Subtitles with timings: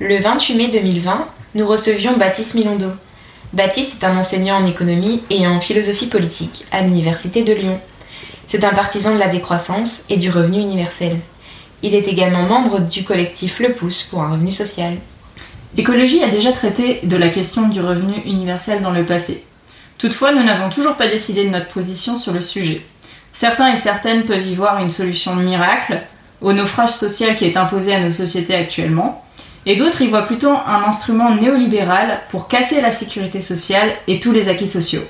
[0.00, 2.88] Le 28 mai 2020, nous recevions Baptiste Milondo.
[3.52, 7.78] Baptiste est un enseignant en économie et en philosophie politique à l'Université de Lyon.
[8.48, 11.18] C'est un partisan de la décroissance et du revenu universel.
[11.82, 14.94] Il est également membre du collectif Le Pouce pour un revenu social.
[15.76, 19.44] Écologie a déjà traité de la question du revenu universel dans le passé.
[19.98, 22.84] Toutefois, nous n'avons toujours pas décidé de notre position sur le sujet.
[23.32, 26.00] Certains et certaines peuvent y voir une solution miracle
[26.40, 29.21] au naufrage social qui est imposé à nos sociétés actuellement,
[29.66, 34.32] et d'autres y voient plutôt un instrument néolibéral pour casser la sécurité sociale et tous
[34.32, 35.02] les acquis sociaux.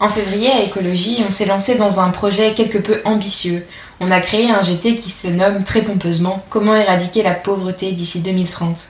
[0.00, 3.66] En février, à Écologie, on s'est lancé dans un projet quelque peu ambitieux.
[4.00, 8.20] On a créé un GT qui se nomme très pompeusement Comment éradiquer la pauvreté d'ici
[8.20, 8.88] 2030.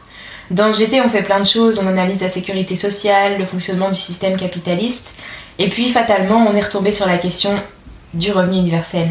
[0.53, 3.89] Dans le GT, on fait plein de choses, on analyse la sécurité sociale, le fonctionnement
[3.89, 5.19] du système capitaliste,
[5.59, 7.51] et puis fatalement, on est retombé sur la question
[8.15, 9.09] du revenu universel.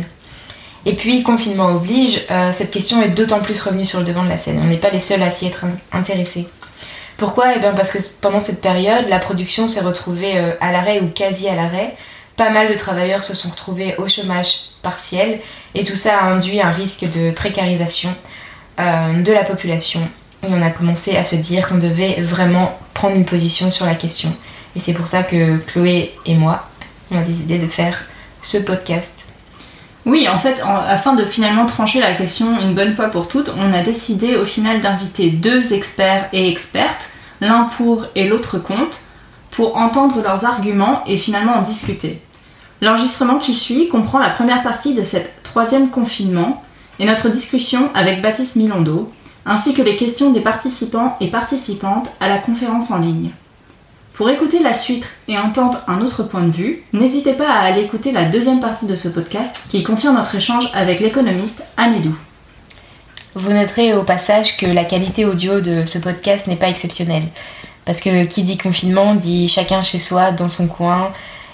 [0.86, 4.30] Et puis, confinement oblige, euh, cette question est d'autant plus revenue sur le devant de
[4.30, 4.60] la scène.
[4.64, 6.48] On n'est pas les seuls à s'y être intéressés.
[7.18, 7.54] Pourquoi?
[7.56, 11.08] Eh bien parce que pendant cette période, la production s'est retrouvée euh, à l'arrêt ou
[11.08, 11.96] quasi à l'arrêt.
[12.38, 15.42] Pas mal de travailleurs se sont retrouvés au chômage partiel
[15.76, 18.16] et tout ça a induit un risque de précarisation
[18.80, 20.00] euh, de la population.
[20.44, 23.96] Et on a commencé à se dire qu'on devait vraiment prendre une position sur la
[23.96, 24.34] question.
[24.78, 26.70] Et c'est pour ça que Chloé et moi,
[27.12, 28.06] on a décidé de faire
[28.42, 29.29] ce podcast.
[30.06, 33.74] Oui, en fait, afin de finalement trancher la question une bonne fois pour toutes, on
[33.74, 37.10] a décidé au final d'inviter deux experts et expertes,
[37.42, 39.00] l'un pour et l'autre contre,
[39.52, 42.22] pour entendre leurs arguments et finalement en discuter.
[42.82, 46.64] L'enregistrement qui suit comprend la première partie de cette troisième confinement
[46.98, 49.12] et notre discussion avec Baptiste Milondo,
[49.46, 53.32] ainsi que les questions des participants et participantes à la conférence en ligne.
[54.20, 57.84] Pour écouter la suite et entendre un autre point de vue, n'hésitez pas à aller
[57.84, 62.14] écouter la deuxième partie de ce podcast qui contient notre échange avec l'économiste Anidou.
[63.36, 67.24] Vous noterez au passage que la qualité audio de ce podcast n'est pas exceptionnelle.
[67.86, 71.14] Parce que qui dit confinement dit chacun chez soi, dans son coin,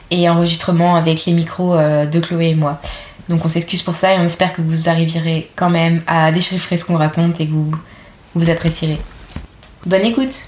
[0.10, 2.82] et enregistrement avec les micros euh, de Chloé et moi.
[3.30, 6.80] Donc on s'excuse pour ça et on espère que vous arriverez quand même à déchiffrer
[6.80, 7.70] ce qu'on raconte et que vous,
[8.34, 8.98] vous apprécierez.
[9.86, 10.48] Bonne écoute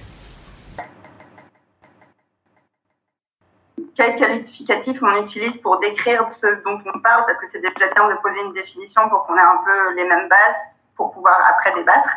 [4.08, 8.10] quel qualificatif on utilise pour décrire ce dont on parle, parce que c'est déjà bien
[8.10, 10.62] de poser une définition pour qu'on ait un peu les mêmes bases
[10.96, 12.10] pour pouvoir après débattre.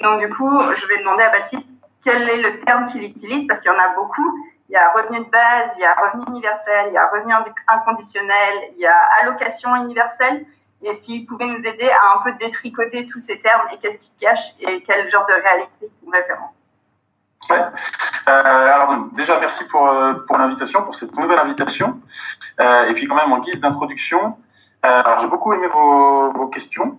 [0.00, 1.68] donc du coup, je vais demander à Baptiste
[2.02, 4.38] quel est le terme qu'il utilise, parce qu'il y en a beaucoup.
[4.68, 7.32] Il y a revenu de base, il y a revenu universel, il y a revenu
[7.68, 10.44] inconditionnel, il y a allocation universelle.
[10.82, 14.16] Et s'il pouvait nous aider à un peu détricoter tous ces termes et qu'est-ce qu'ils
[14.20, 16.63] cachent et quel genre de réalité ils référence.
[17.50, 17.60] Ouais.
[18.28, 22.00] Euh, alors déjà merci pour, euh, pour l'invitation, pour cette nouvelle invitation.
[22.60, 24.36] Euh, et puis quand même en guise d'introduction,
[24.82, 26.98] j'ai beaucoup aimé vos, vos questions.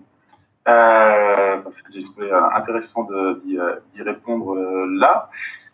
[0.66, 3.06] J'ai trouvé intéressant
[3.44, 4.56] d'y répondre
[4.98, 5.30] là.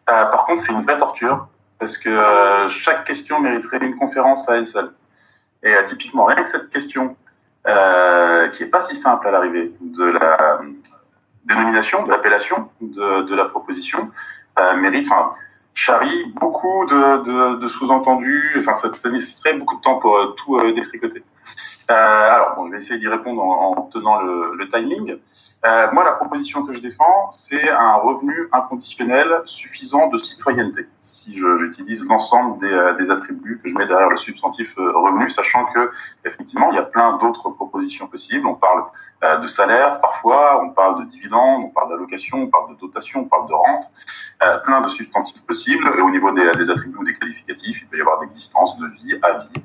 [0.06, 4.66] par contre, c'est une vraie torture parce que chaque question mériterait une conférence à elle
[4.66, 4.92] seule.
[5.62, 7.16] Et typiquement, rien que cette question,
[7.64, 10.60] qui est pas si simple à l'arrivée de la
[11.46, 14.10] dénomination, de l'appellation de, de la proposition,
[14.76, 15.34] mérite, enfin,
[15.74, 18.56] charrie beaucoup de, de, de sous-entendus.
[18.60, 21.22] Enfin, ça, nécessiterait beaucoup de temps pour euh, tout euh, détricoter.
[21.90, 25.16] Euh, alors, bon, je vais essayer d'y répondre en, en, tenant le, le timing.
[25.64, 30.86] Euh, moi, la proposition que je défends, c'est un revenu inconditionnel suffisant de citoyenneté.
[31.02, 35.64] Si j'utilise l'ensemble des, euh, des, attributs que je mets derrière le substantif revenu, sachant
[35.66, 35.92] que
[36.24, 38.44] effectivement, il y a plein d'autres propositions possibles.
[38.46, 38.84] On parle
[39.24, 43.20] euh, de salaire parfois, on parle de dividendes, on parle d'allocation, on parle de dotation,
[43.20, 43.84] on parle de rente,
[44.42, 45.92] euh, plein de substantifs possibles.
[45.96, 49.18] Et au niveau des, attributs ou des qualificatifs, il peut y avoir d'existence, de vie,
[49.22, 49.62] avis,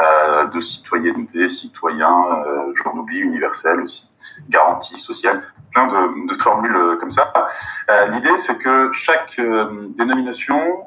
[0.00, 2.12] euh, de citoyenneté, citoyen,
[2.46, 4.08] euh, j'en oublie, universel aussi,
[4.48, 7.32] garantie sociale, plein de, formules euh, comme ça.
[7.90, 9.40] Euh, l'idée, c'est que chaque
[9.96, 10.86] dénomination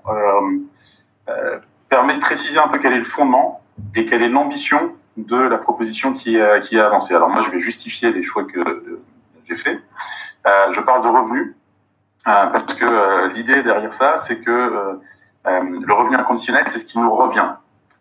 [1.90, 3.62] permet de préciser un peu quel est le fondement
[3.96, 7.14] et quelle est l'ambition de la proposition qui qui est avancée.
[7.14, 9.02] Alors moi, je vais justifier les choix que euh,
[9.48, 9.80] j'ai faits.
[10.46, 11.56] Euh, je parle de revenus
[12.28, 14.94] euh, parce que euh, l'idée derrière ça, c'est que euh,
[15.46, 17.50] le revenu inconditionnel, c'est ce qui nous revient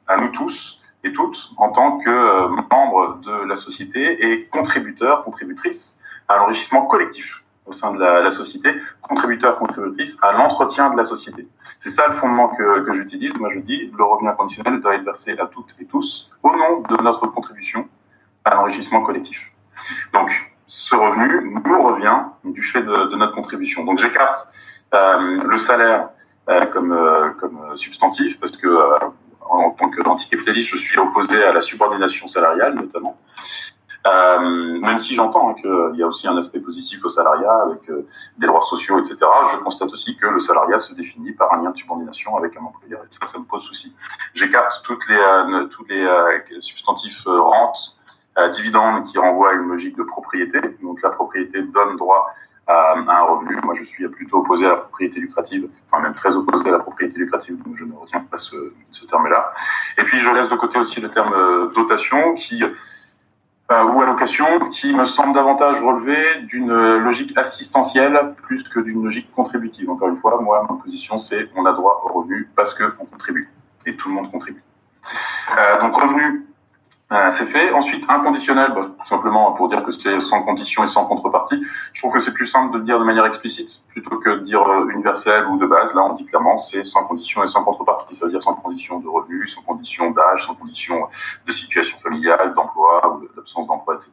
[0.07, 5.95] à nous tous et toutes en tant que membres de la société et contributeurs, contributrices
[6.29, 8.71] à l'enrichissement collectif au sein de la, société,
[9.01, 11.49] contributeurs, contributrices à l'entretien de la société.
[11.79, 13.33] C'est ça le fondement que, j'utilise.
[13.35, 16.81] Moi, je dis le revenu inconditionnel doit être versé à toutes et tous au nom
[16.81, 17.89] de notre contribution
[18.45, 19.39] à l'enrichissement collectif.
[20.13, 20.31] Donc,
[20.67, 23.85] ce revenu nous revient du fait de, notre contribution.
[23.85, 24.49] Donc, j'écarte
[24.93, 26.11] euh, le salaire
[26.51, 28.99] euh, comme, euh, comme substantif parce que euh,
[29.49, 33.17] en tant qu'anticapitaliste, je suis opposé à la subordination salariale notamment.
[34.07, 37.89] Euh, même si j'entends hein, qu'il y a aussi un aspect positif au salariat avec
[37.89, 38.07] euh,
[38.37, 39.17] des droits sociaux, etc.,
[39.53, 42.65] je constate aussi que le salariat se définit par un lien de subordination avec un
[42.65, 43.01] employeur.
[43.03, 43.95] Et ça, ça me pose souci.
[44.35, 46.07] J'écarte euh, tous les
[46.61, 47.97] substantifs rentes,
[48.55, 50.61] dividendes qui renvoient à une logique de propriété.
[50.83, 52.27] Donc la propriété donne droit
[52.67, 53.59] à, un revenu.
[53.65, 56.79] Moi, je suis plutôt opposé à la propriété lucrative, enfin même très opposé à la
[56.79, 58.57] propriété lucrative, donc je ne retiens pas ce,
[59.09, 59.53] terme-là.
[59.99, 62.63] Et puis je laisse de côté aussi le terme dotation qui
[63.71, 69.31] euh, ou allocation qui me semble davantage relever d'une logique assistentielle plus que d'une logique
[69.33, 69.89] contributive.
[69.89, 73.49] Encore une fois, moi, ma position, c'est on a droit au revenu parce qu'on contribue.
[73.87, 74.63] Et tout le monde contribue.
[75.57, 76.47] Euh, donc revenu
[77.15, 77.71] euh, c'est fait.
[77.73, 81.63] Ensuite, inconditionnel, bah, tout simplement pour dire que c'est sans condition et sans contrepartie.
[81.93, 84.41] Je trouve que c'est plus simple de le dire de manière explicite plutôt que de
[84.41, 85.95] dire euh, universel ou de base.
[85.95, 88.17] Là, on dit clairement c'est sans condition et sans contrepartie.
[88.17, 91.09] Ça veut dire sans condition de revenu, sans condition d'âge, sans condition
[91.47, 94.13] de situation familiale, d'emploi ou d'absence d'emploi, etc.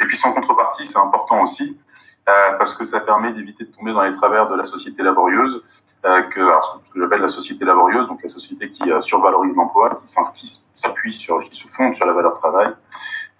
[0.00, 1.78] Et puis sans contrepartie, c'est important aussi
[2.28, 5.62] euh, parce que ça permet d'éviter de tomber dans les travers de la société laborieuse
[6.04, 9.98] que, alors, ce que j'appelle la société laborieuse, donc la société qui euh, survalorise l'emploi,
[10.34, 12.74] qui s'appuie sur, qui se fonde sur la valeur travail.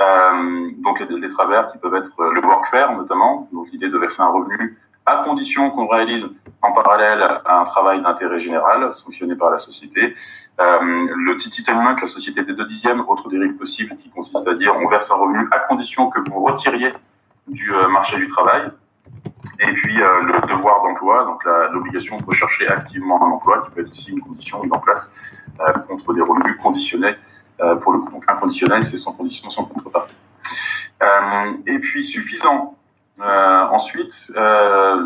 [0.01, 4.23] Euh, donc les, travers qui peuvent être euh, le workfare notamment, donc l'idée de verser
[4.23, 4.77] un revenu
[5.07, 6.27] à condition qu'on réalise
[6.63, 10.17] en parallèle un travail d'intérêt général sanctionné par la société.
[10.61, 14.75] Euh, le tititanement, la société des deux dixièmes, autre dérive possible qui consiste à dire
[14.77, 16.93] on verse un revenu à condition que vous retiriez
[17.47, 18.71] du marché du travail.
[19.61, 23.81] Et puis euh, le devoir d'emploi, donc l'obligation de rechercher activement un emploi, qui peut
[23.83, 25.11] être aussi une condition mise en place
[25.61, 27.15] euh, contre des revenus conditionnés.
[27.61, 30.15] Euh, pour le coup, donc inconditionnel, c'est sans condition, sans contrepartie.
[31.67, 32.77] et puis suffisant.
[33.21, 34.33] ensuite,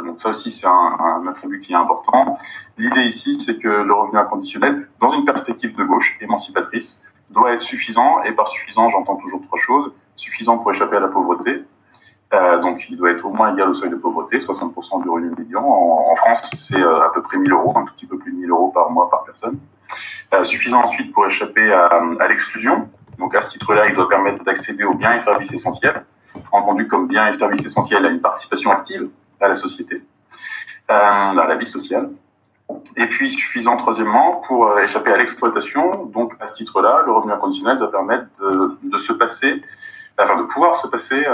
[0.07, 2.39] donc ça aussi c'est un, attribut qui est important.
[2.79, 7.01] L'idée ici, c'est que le revenu inconditionnel, dans une perspective de gauche émancipatrice,
[7.31, 8.23] doit être suffisant.
[8.23, 11.65] Et par suffisant, j'entends toujours trois choses suffisant pour échapper à la pauvreté,
[12.35, 15.33] euh, donc, il doit être au moins égal au seuil de pauvreté, 60% du revenu
[15.37, 15.65] médian.
[15.65, 18.37] En, France, c'est euh, à peu près 1000 euros, un tout petit peu plus de
[18.37, 19.59] 1000 euros par mois par personne.
[20.35, 22.89] Euh, suffisant ensuite pour échapper à, l'exclusion.
[23.19, 26.05] Donc, à ce titre-là, il doit permettre d'accéder aux biens et services essentiels,
[26.53, 29.09] entendu comme biens et services essentiels à une participation active
[29.41, 30.03] à la société,
[30.89, 32.11] à la vie sociale.
[32.97, 36.05] Et puis, suffisant, troisièmement, pour échapper à l'exploitation.
[36.05, 39.63] Donc, à ce titre-là, le revenu inconditionnel doit permettre de, de se passer,
[40.19, 41.25] enfin, de pouvoir se passer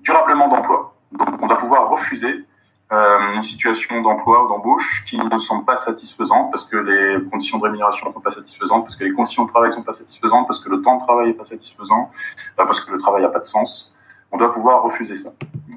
[0.00, 0.94] durablement d'emploi.
[1.12, 2.44] Donc on doit pouvoir refuser
[2.92, 7.58] euh, une situation d'emploi ou d'embauche qui ne semble pas satisfaisante parce que les conditions
[7.58, 9.92] de rémunération ne sont pas satisfaisantes, parce que les conditions de travail ne sont pas
[9.92, 12.10] satisfaisantes, parce que le temps de travail n'est pas satisfaisant,
[12.58, 13.92] euh, parce que le travail n'a pas de sens.
[14.32, 15.30] On doit pouvoir refuser ça.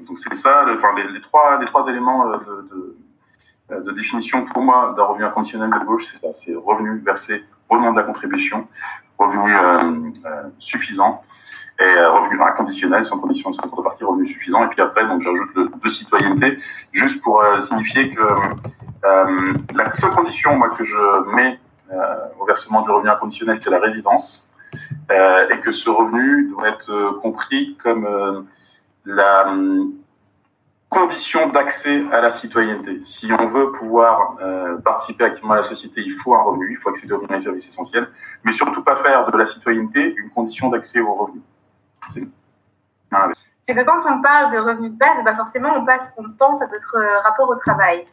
[0.06, 2.96] Donc c'est ça, enfin, les, trois, les trois éléments euh, de, de,
[3.72, 7.44] euh, de définition pour moi d'un revenu inconditionnel de gauche, c'est ça, c'est revenu versé
[7.68, 8.66] au nom de la contribution,
[9.18, 11.22] revenu euh, euh, suffisant
[11.80, 14.64] et euh, revenu inconditionnel, sans condition, sans contrepartie, revenu suffisant.
[14.64, 16.58] Et puis après, donc j'ajoute le de citoyenneté,
[16.92, 21.58] juste pour euh, signifier que euh, la seule condition moi, que je mets
[21.92, 21.96] euh,
[22.38, 24.48] au versement du revenu inconditionnel, c'est la résidence,
[25.10, 28.46] euh, et que ce revenu doit être compris comme
[29.04, 29.46] la
[30.92, 33.00] condition d'accès à la citoyenneté.
[33.06, 36.76] Si on veut pouvoir euh, participer activement à la société, il faut un revenu, il
[36.76, 38.08] faut accéder aux services essentiels,
[38.44, 41.42] mais surtout pas faire de la citoyenneté une condition d'accès aux revenus.
[43.62, 46.60] C'est que quand on parle de revenus de base, bah forcément on, passe, on pense
[46.60, 48.06] à notre euh, rapport au travail.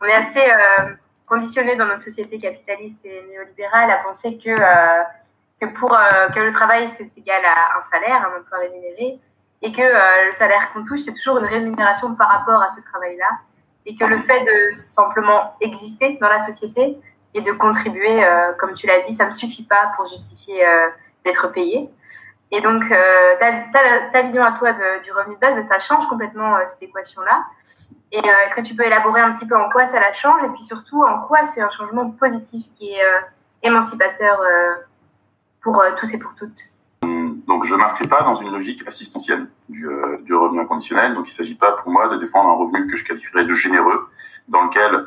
[0.00, 0.94] On est assez euh,
[1.26, 5.02] conditionné dans notre société capitaliste et néolibérale à penser que, euh,
[5.60, 9.18] que, pour, que le travail c'est égal à un salaire, un emploi rémunéré,
[9.62, 13.28] et que le salaire qu'on touche c'est toujours une rémunération par rapport à ce travail-là,
[13.86, 16.98] et que le fait de simplement exister dans la société
[17.34, 18.26] et de contribuer,
[18.58, 20.64] comme tu l'as dit, ça ne suffit pas pour justifier
[21.24, 21.90] d'être payé.
[22.54, 26.60] Et donc, euh, ta, vision à toi du revenu de base, ça change complètement euh,
[26.68, 27.44] cette équation-là.
[28.12, 30.44] Et euh, est-ce que tu peux élaborer un petit peu en quoi ça la change
[30.44, 33.02] et puis surtout en quoi c'est un changement positif qui est
[33.64, 34.40] émancipateur
[35.62, 36.56] pour tous et pour toutes?
[37.48, 39.88] Donc, je ne m'inscris pas dans une logique assistentielle du,
[40.20, 41.14] du revenu inconditionnel.
[41.14, 43.54] Donc, il ne s'agit pas pour moi de défendre un revenu que je qualifierais de
[43.54, 44.08] généreux,
[44.46, 45.06] dans lequel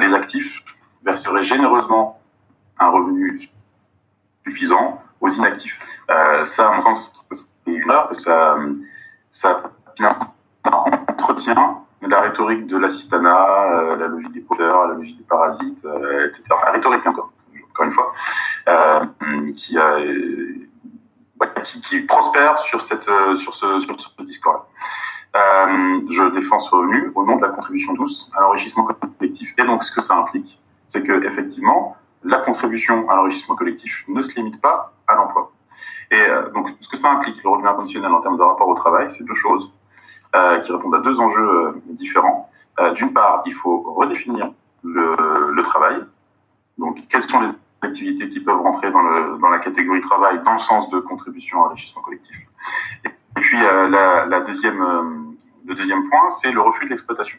[0.00, 0.62] les actifs
[1.04, 2.20] verseraient généreusement
[2.78, 3.48] un revenu
[4.44, 5.78] suffisant aux inactifs.
[6.10, 9.62] Euh, ça, en tant que c'est une erreur, que ça,
[10.64, 16.28] entretient la rhétorique de l'assistanat, euh, la logique des pauvres, la logique des parasites, euh,
[16.28, 16.42] etc.
[16.64, 17.32] La rhétorique encore,
[17.70, 18.12] encore une fois,
[18.68, 19.04] euh,
[19.54, 19.76] qui,
[22.08, 24.64] prospère sur ce, discours-là.
[26.10, 29.54] Je défends ce revenu au nom de la contribution douce à l'enrichissement collectif.
[29.58, 30.60] Et donc, ce que ça implique,
[30.90, 35.52] c'est que effectivement, la contribution à l'enrichissement collectif ne se limite pas à l'emploi.
[36.10, 36.22] Et
[36.54, 39.24] donc, ce que ça implique, le revenu inconditionnel en termes de rapport au travail, c'est
[39.24, 39.72] deux choses
[40.64, 42.50] qui répondent à deux enjeux différents.
[42.94, 44.52] D'une part, il faut redéfinir
[44.84, 46.02] le, travail.
[46.78, 47.48] Donc, quelles sont les
[47.82, 52.02] activités qui peuvent rentrer dans, la catégorie travail dans le sens de contribution à l'enrichissement
[52.02, 52.36] collectif.
[53.04, 54.26] Et puis euh, euh,
[55.64, 57.38] le deuxième point, c'est le refus de l'exploitation.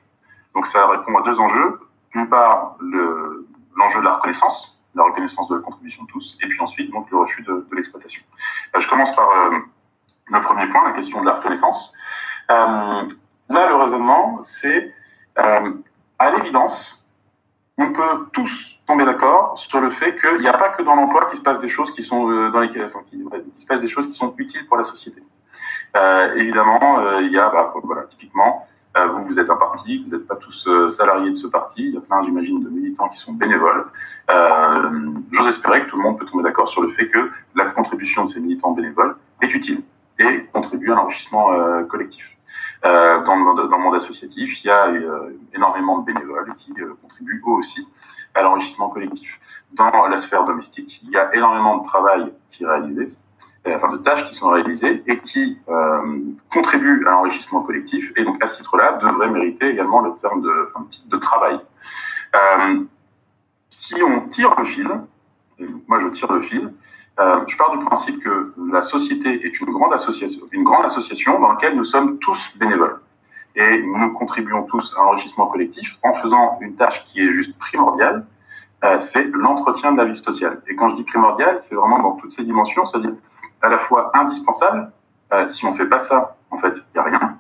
[0.54, 1.80] Donc ça répond à deux enjeux.
[2.14, 6.60] D'une part, l'enjeu de la reconnaissance, la reconnaissance de la contribution de tous, et puis
[6.62, 8.22] ensuite donc le refus de, l'exploitation.
[8.76, 9.30] Euh, je commence par
[10.28, 11.94] le premier point, la question de la reconnaissance.
[12.50, 13.06] là,
[13.50, 14.94] le raisonnement, c'est
[15.36, 17.04] à l'évidence,
[17.78, 21.26] on peut tous tomber d'accord sur le fait qu'il n'y a pas que dans l'emploi
[21.30, 23.24] qu'il se passe des choses qui sont euh, dans enfin, qui,
[23.58, 25.24] se passe des choses qui sont utiles pour la société.
[25.96, 30.04] Euh, évidemment, euh, il y a, bah, voilà, typiquement, euh, vous, vous êtes un parti,
[30.04, 31.84] vous n'êtes pas tous euh, salariés de ce parti.
[31.84, 33.86] Il y a plein, j'imagine, de militants qui sont bénévoles.
[35.32, 38.26] J'ose espérer que tout le monde peut tomber d'accord sur le fait que la contribution
[38.26, 39.82] de ces militants bénévoles est utile
[40.20, 41.52] et contribue à l'enrichissement
[41.90, 42.34] collectif.
[42.86, 46.74] Euh, dans, le dans le monde associatif, il y a euh, énormément de bénévoles qui
[46.80, 47.88] euh, contribuent eux aussi
[48.36, 49.40] à l'enrichissement collectif.
[49.72, 53.14] Dans la sphère domestique, il y a énormément de travail qui est réalisé,
[53.68, 56.20] enfin de tâches qui sont réalisées et qui euh,
[56.52, 58.12] contribuent à l'enrichissement collectif.
[58.18, 61.60] Et donc à ce titre-là, devrait mériter également le terme de, travail.
[62.36, 62.84] Euh,
[63.70, 64.90] si on tire le fil,
[65.88, 66.74] moi je tire le fil,
[67.20, 71.40] euh, je pars du principe que la société est une grande association, une grande association
[71.40, 73.00] dans laquelle nous sommes tous bénévoles.
[73.56, 78.26] Et nous contribuons tous à l'enrichissement collectif en faisant une tâche qui est juste primordiale,
[78.84, 80.62] euh, c'est l'entretien de la vie sociale.
[80.68, 83.14] Et quand je dis primordial, c'est vraiment dans toutes ces dimensions, c'est-à-dire
[83.64, 84.92] à la fois indispensable,
[85.32, 87.38] euh, si on fait pas ça, en fait, il n'y a rien,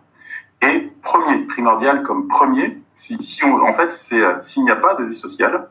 [0.62, 4.96] et premier, primordial comme premier, si, on, en fait, c'est euh, s'il n'y a pas
[4.96, 5.70] de vie sociale,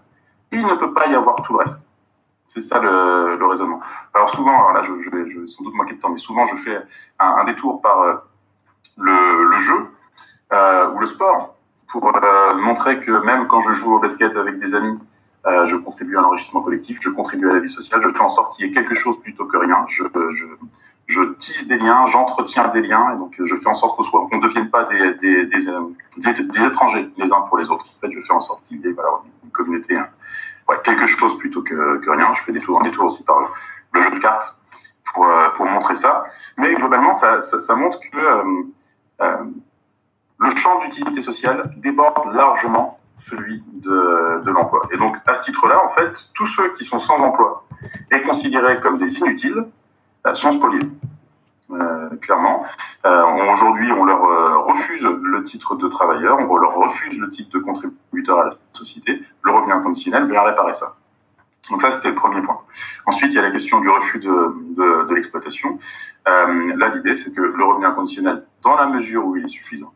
[0.52, 1.78] il ne peut pas y avoir tout le reste.
[2.49, 3.80] C'est ça le, raisonnement.
[4.12, 6.78] Alors souvent, alors là, je, je, sans doute manquer de temps, mais souvent je fais
[7.18, 8.14] un, détour par euh,
[8.99, 9.88] le, jeu
[10.94, 11.56] ou le sport
[11.90, 12.12] pour
[12.56, 14.99] montrer que même quand je joue au basket avec des amis,
[15.46, 18.30] euh, je contribue à l'enrichissement collectif, je contribue à la vie sociale, je fais en
[18.30, 19.84] sorte qu'il y ait quelque chose plutôt que rien.
[19.88, 20.04] Je,
[21.06, 24.42] je, tisse des liens, j'entretiens des liens, et donc je fais en sorte qu'on ne
[24.42, 27.87] devienne pas des, des, étrangers les uns pour les autres.
[27.87, 28.94] En fait, je fais en sorte qu'il y ait
[29.44, 29.96] une communauté.
[29.96, 30.06] Hein
[30.84, 32.34] quelque chose plutôt que, rien.
[32.34, 33.38] Je fais des tours, des aussi par
[33.92, 34.56] le jeu de cartes
[35.12, 36.25] pour, euh, montrer ça.
[36.56, 38.62] Mais globalement, ça, montre que euh,
[39.20, 39.44] euh,
[40.38, 44.83] le champ d'utilité sociale déborde largement celui de, de l'emploi.
[44.93, 47.64] Et donc, à ce titre-là, en fait, tous ceux qui sont sans emploi
[48.11, 49.64] et considérés comme des inutiles
[50.26, 50.88] euh, sont spoliés.
[51.71, 52.67] Euh, clairement.
[53.07, 53.23] Euh,
[53.55, 54.21] Aujourd'hui, on leur
[54.67, 59.23] refuse le titre de travailleur, on leur refuse le titre de contributeur à la société.
[59.43, 60.95] Le revenu inconditionnel vient réparer ça.
[61.71, 62.59] Donc ça, c'était le premier point.
[63.07, 65.79] Ensuite, il y a la question du refus de, de, l'exploitation.
[66.26, 69.93] Là, l'idée, c'est que le revenu inconditionnel, dans la mesure où il est suffisant,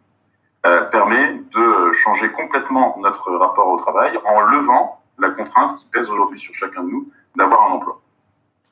[0.66, 6.10] euh, permet de changer complètement notre rapport au travail en levant la contrainte qui pèse
[6.10, 8.00] aujourd'hui sur chacun de nous d'avoir un emploi.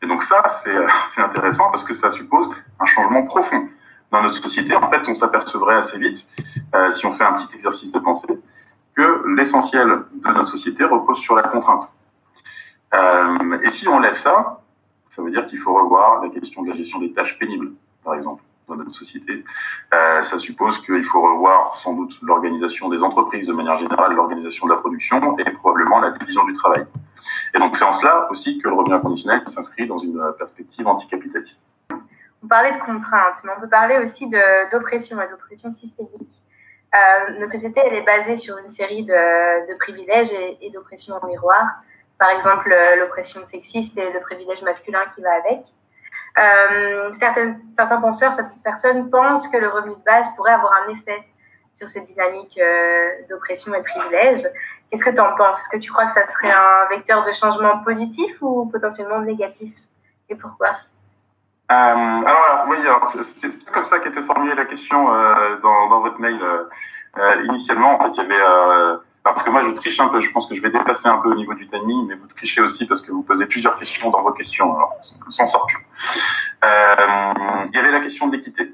[0.03, 0.43] Et donc ça,
[1.15, 2.49] c'est intéressant parce que ça suppose
[2.81, 3.69] un changement profond
[4.11, 4.75] dans notre société.
[4.75, 6.27] En fait, on s'apercevrait assez vite,
[6.75, 8.41] euh, si on fait un petit exercice de pensée,
[8.97, 11.89] que l'essentiel de notre société repose sur la contrainte.
[12.93, 14.63] Euh, et si on lève ça,
[15.15, 17.71] ça veut dire qu'il faut revoir la question de la gestion des tâches pénibles,
[18.03, 19.45] par exemple, dans notre société.
[19.93, 24.67] Euh, ça suppose qu'il faut revoir sans doute l'organisation des entreprises de manière générale, l'organisation
[24.67, 26.87] de la production et probablement la division du travail.
[27.55, 31.59] Et donc c'est en cela aussi que le revenu inconditionnel s'inscrit dans une perspective anticapitaliste.
[32.43, 34.29] On parlait de contraintes, mais on peut parler aussi
[34.71, 36.29] d'oppression et d'oppression systémique.
[36.95, 41.27] Euh, notre société, elle est basée sur une série de, privilèges et, et d'oppressions en
[41.27, 41.65] miroir.
[42.19, 45.65] Par exemple, l'oppression sexiste et le privilège masculin qui va avec.
[46.37, 51.23] Euh, certains penseurs, certaines personnes pensent que le revenu de base pourrait avoir un effet
[51.79, 54.45] sur cette dynamique euh, d'oppression et privilège.
[54.91, 55.59] Qu'est-ce que tu en penses?
[55.61, 59.75] Est-ce que tu crois que ça serait un vecteur de changement positif ou potentiellement négatif?
[60.29, 60.71] Et pourquoi?
[61.71, 62.77] Euh, alors, oui,
[63.41, 66.41] c'est comme ça qu'était formulée la question euh, dans, dans, votre mail.
[67.45, 68.99] Initialement, en fait, il y avait...
[69.27, 70.21] Euh, parce que moi, je triche un peu.
[70.21, 72.61] Je pense que je vais dépasser un peu au niveau du timing, mais vous trichez
[72.61, 74.75] aussi parce que vous posez plusieurs questions dans vos questions.
[74.77, 74.95] Alors,
[75.27, 75.87] on s'en sort plus.
[76.63, 78.73] il y avait la question de l'équité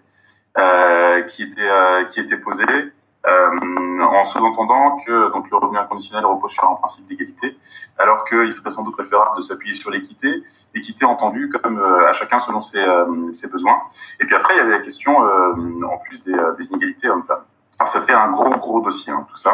[1.35, 1.71] qui, était,
[2.13, 2.93] qui était posée.
[3.27, 7.59] Euh, en sous-entendant que donc le revenu inconditionnel repose sur un principe d'égalité,
[7.99, 10.43] alors qu'il serait sans doute préférable de s'appuyer sur l'équité,
[10.75, 13.79] équité entendue comme euh, à chacun selon ses, euh, ses, besoins.
[14.21, 17.45] Et puis après, il y avait la question, en plus des, des inégalités hommes-femmes.
[17.79, 19.53] Alors, ça fait un gros, gros dossier, hein, tout ça.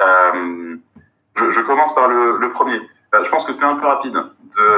[0.00, 2.80] Je, je, commence par le, premier.
[3.12, 4.16] je pense que c'est un peu rapide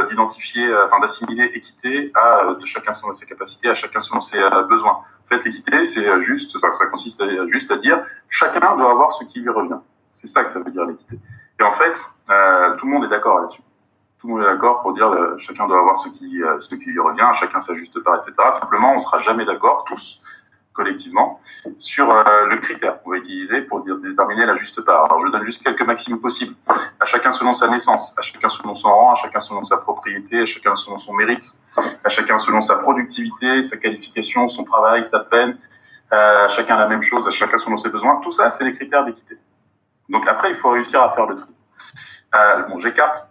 [0.08, 4.92] d'identifier, enfin d'assimiler équité à de chacun selon ses capacités, à chacun selon ses besoins.
[4.92, 9.40] En fait, l'équité, c'est juste, ça consiste juste à dire chacun doit avoir ce qui
[9.40, 9.80] lui revient.
[10.20, 11.18] C'est ça que ça veut dire l'équité.
[11.58, 11.94] Et en fait,
[12.78, 13.62] tout le monde est d'accord là-dessus
[14.20, 16.74] tout le monde est d'accord pour dire euh, chacun doit avoir ce qui, euh, ce
[16.74, 18.34] qui lui revient, chacun sa juste part, etc.
[18.60, 20.20] Simplement, on sera jamais d'accord, tous,
[20.80, 21.40] collectivement,
[21.78, 25.04] sur euh, le critère qu'on va utiliser pour dire, déterminer la juste part.
[25.04, 26.54] Alors, je donne juste quelques maximes possibles.
[27.00, 30.40] À chacun selon sa naissance, à chacun selon son rang, à chacun selon sa propriété,
[30.40, 31.44] à chacun selon son mérite,
[31.76, 35.58] à chacun selon sa productivité, sa qualification, son travail, sa peine,
[36.10, 38.20] à chacun la même chose, à chacun selon ses besoins.
[38.22, 39.36] Tout ça, c'est les critères d'équité.
[40.08, 41.50] Donc après, il faut réussir à faire le tri.
[42.34, 43.26] Euh, bon, j'écarte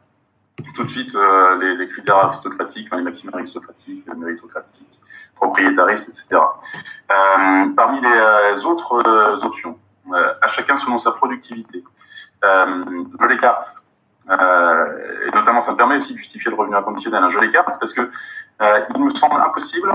[0.75, 4.98] tout de suite euh, les, critères aristocratiques, les maximes aristocratiques, méritocratiques,
[5.39, 6.25] propriétaristes, etc.
[6.31, 9.77] Euh, parmi les euh, autres euh, options,
[10.41, 11.83] à chacun selon sa productivité,
[12.41, 13.75] je l'écarte.
[14.27, 17.23] et notamment, ça me permet aussi de justifier le revenu inconditionnel.
[17.29, 18.09] Je l'écarte parce que
[18.59, 19.91] il me semble impossible,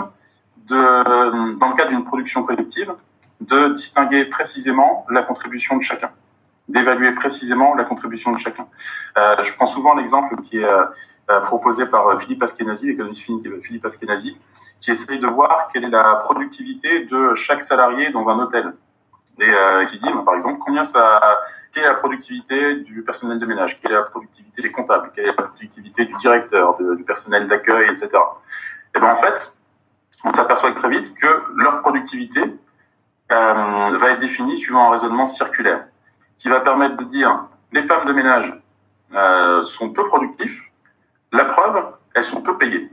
[0.69, 2.95] de, dans le cadre d'une production collective,
[3.41, 6.11] de distinguer précisément la contribution de chacun
[6.69, 8.67] d'évaluer précisément la contribution de chacun.
[9.17, 13.23] Euh, je prends souvent l'exemple qui est euh, proposé par Philippe Askenazi, l'économiste
[13.63, 14.37] Philippe Askenazi,
[14.81, 18.75] qui essaye de voir quelle est la productivité de chaque salarié dans un hôtel.
[19.41, 21.21] Et euh, qui dit, par exemple, combien ça,
[21.73, 25.25] quelle est la productivité du personnel de ménage, quelle est la productivité des comptables, quelle
[25.25, 28.11] est la productivité du directeur, du personnel d'accueil, etc.
[28.95, 29.53] Et bien en fait,
[30.25, 32.41] on s'aperçoit très vite que leur productivité
[33.33, 35.87] euh, va être définie suivant un raisonnement circulaire
[36.39, 38.53] qui va permettre de dire les femmes de ménage
[39.15, 40.61] euh, sont peu productives.
[41.33, 42.91] La preuve, elles sont peu payées.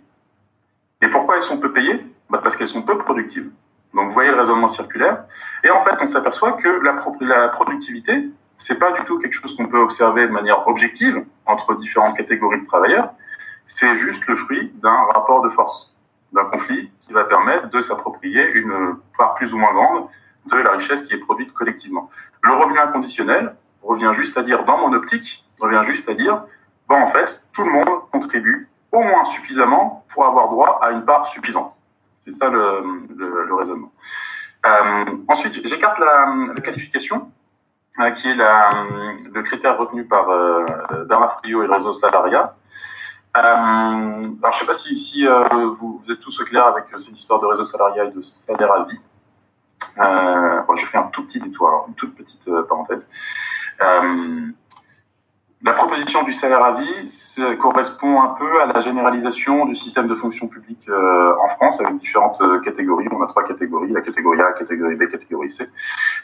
[1.02, 3.50] Et pourquoi elles sont peu payées bah Parce qu'elles sont peu productives.
[3.94, 5.26] Donc vous voyez le raisonnement circulaire.
[5.64, 9.68] Et en fait, on s'aperçoit que la, productivité, c'est pas du tout quelque chose qu'on
[9.68, 13.12] peut observer de manière objective entre différentes catégories de travailleurs.
[13.68, 15.94] C'est juste le fruit d'un rapport de force,
[16.34, 20.08] d'un conflit qui va permettre de s'approprier une part plus ou moins grande
[20.46, 22.10] de la richesse qui est produite collectivement.
[22.44, 26.44] Le revenu inconditionnel revient juste à dire, dans mon optique, revient juste à dire,
[26.88, 31.06] bon, en fait, tout le monde contribue au moins suffisamment pour avoir droit à une
[31.06, 31.76] part suffisante.
[32.24, 33.92] C'est ça le, raisonnement.
[34.66, 37.32] Euh, ensuite, j'écarte la, qualification,
[38.00, 40.66] euh, qui est le critère retenu par euh,
[41.40, 42.56] Friot et le réseau Salaria.
[43.38, 47.18] Euh, alors, je ne sais pas si, si vous, êtes tous au clair avec cette
[47.18, 49.00] histoire de réseau salarial et de salaire vie.
[49.98, 53.06] Euh, bon, je fais un tout petit détour, une toute petite parenthèse.
[55.64, 60.16] La proposition du salaire à vie correspond un peu à la généralisation du système de
[60.16, 63.08] fonction publique euh, en France avec différentes euh, catégories.
[63.12, 65.70] On a trois catégories, la catégorie A, la catégorie B, la catégorie C.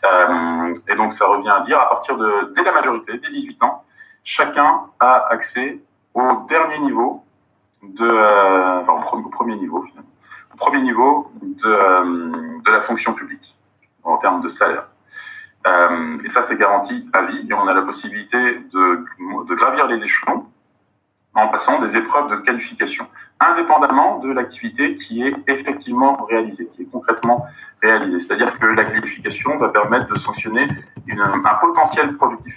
[0.05, 3.61] Euh, et donc ça revient à dire, à partir de dès la majorité, dès 18
[3.61, 3.83] ans,
[4.23, 5.81] chacun a accès
[6.15, 7.23] au dernier niveau
[7.83, 9.85] de, enfin au premier niveau
[10.51, 13.55] au premier niveau de, de la fonction publique
[14.03, 14.87] en termes de salaire.
[16.23, 17.47] Et ça, c'est garanti à vie.
[17.51, 18.37] On a la possibilité
[18.73, 19.05] de,
[19.47, 20.45] de gravir les échelons
[21.33, 23.05] en passant des épreuves de qualification,
[23.39, 27.45] indépendamment de l'activité qui est effectivement réalisée, qui est concrètement
[27.81, 28.19] réalisée.
[28.21, 30.67] C'est-à-dire que la qualification va permettre de sanctionner
[31.09, 32.55] un potentiel productif.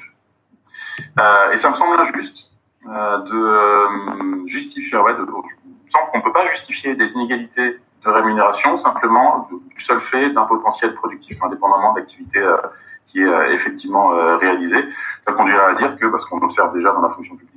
[1.19, 2.51] Euh, et ça me semble injuste
[2.89, 8.11] euh, de euh, justifier, il me semble qu'on ne peut pas justifier des inégalités de
[8.11, 9.49] rémunération simplement
[9.83, 12.57] seul fait d'un potentiel productif, indépendamment de l'activité euh,
[13.09, 14.85] qui est euh, effectivement euh, réalisée.
[15.27, 17.57] Ça conduirait à dire que, parce qu'on observe déjà dans la fonction publique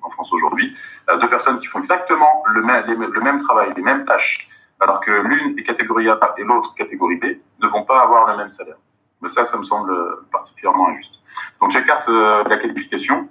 [0.00, 0.74] en France aujourd'hui,
[1.20, 4.48] deux personnes qui font exactement le même, le même travail, les mêmes tâches,
[4.80, 7.24] alors que l'une est catégorie A et l'autre catégorie B,
[7.60, 8.78] ne vont pas avoir le même salaire.
[9.20, 9.92] Mais ça, ça me semble
[10.32, 11.12] particulièrement injuste.
[11.60, 13.28] Donc j'écarte la qualification.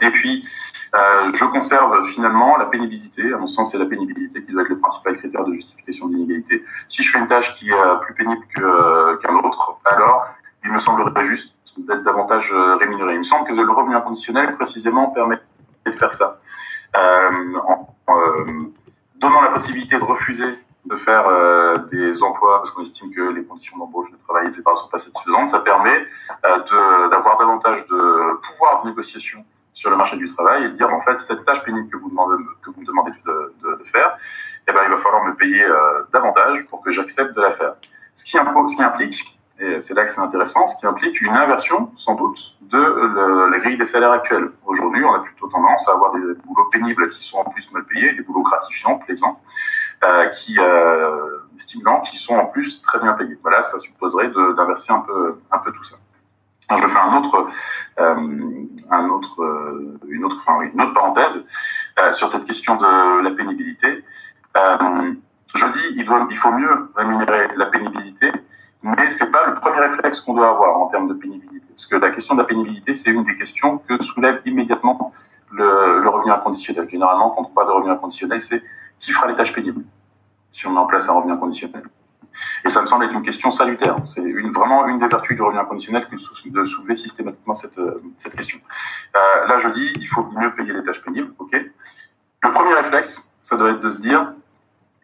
[0.00, 0.48] Et puis,
[0.94, 3.32] euh, je conserve finalement la pénibilité.
[3.32, 6.64] À mon sens, c'est la pénibilité qui doit être le principal critère de justification d'inégalité.
[6.88, 10.26] Si je fais une tâche qui est euh, plus pénible euh, qu'un autre, alors
[10.64, 13.14] il me semblerait juste d'être davantage euh, rémunéré.
[13.14, 15.38] Il me semble que le revenu inconditionnel, précisément, permet
[15.86, 16.38] de faire ça.
[16.94, 17.88] en
[19.16, 23.44] donnant la possibilité de refuser de faire euh, des emplois parce qu'on estime que les
[23.44, 24.62] conditions d'embauche, de travail, etc.
[24.64, 26.06] sont pas satisfaisantes, ça permet
[26.44, 31.00] euh, d'avoir davantage de pouvoir de négociation sur le marché du travail et dire en
[31.02, 34.16] fait cette tâche pénible que vous demandez, que vous me demandez de, de, de faire,
[34.68, 37.74] eh ben, il va falloir me payer euh, davantage pour que j'accepte de la faire.
[38.14, 42.14] Ce qui, implique, et c'est là que c'est intéressant, ce qui implique une inversion sans
[42.14, 44.50] doute de la grille des salaires actuels.
[44.66, 47.84] Aujourd'hui, on a plutôt tendance à avoir des boulots pénibles qui sont en plus mal
[47.84, 49.40] payés, des boulots gratifiants, plaisants,
[50.04, 53.38] euh, qui euh, stimulants, qui sont en plus très bien payés.
[53.42, 55.96] Voilà, ça supposerait d'inverser un peu, un peu tout ça.
[56.78, 57.48] Je autre,
[57.98, 61.42] euh, euh, une autre, enfin, parenthèse.
[62.12, 64.04] sur cette question de la pénibilité.
[64.54, 68.32] je dis, il, faut mieux rémunérer la pénibilité,
[68.82, 71.66] mais c'est pas le premier réflexe qu'on doit avoir en termes de pénibilité.
[71.70, 75.12] Parce que la question de la pénibilité, c'est une des questions que soulève immédiatement
[75.52, 76.88] le, le, revenu inconditionnel.
[76.88, 78.62] Généralement, quand on parle de revenu inconditionnel, c'est
[79.00, 79.84] qui fera les tâches pénibles
[80.52, 81.82] si on met en place un revenu inconditionnel.
[82.64, 83.96] Et ça me semble être une question salutaire.
[84.14, 86.16] C'est vraiment une des vertus du revenu inconditionnel que
[86.50, 87.78] de soulever systématiquement cette,
[88.18, 88.58] cette question.
[89.16, 91.32] Euh, là, je dis, il faut mieux payer les tâches pénibles.
[91.38, 91.52] Ok.
[91.52, 94.32] Le premier réflexe, ça doit être de se dire,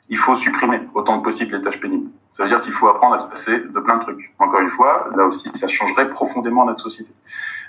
[0.08, 2.10] il faut supprimer autant que possible les tâches pénibles.
[2.34, 4.32] Ça veut dire qu'il faut apprendre à se passer de plein de trucs.
[4.38, 7.10] Encore une fois, là aussi, ça changerait profondément notre société.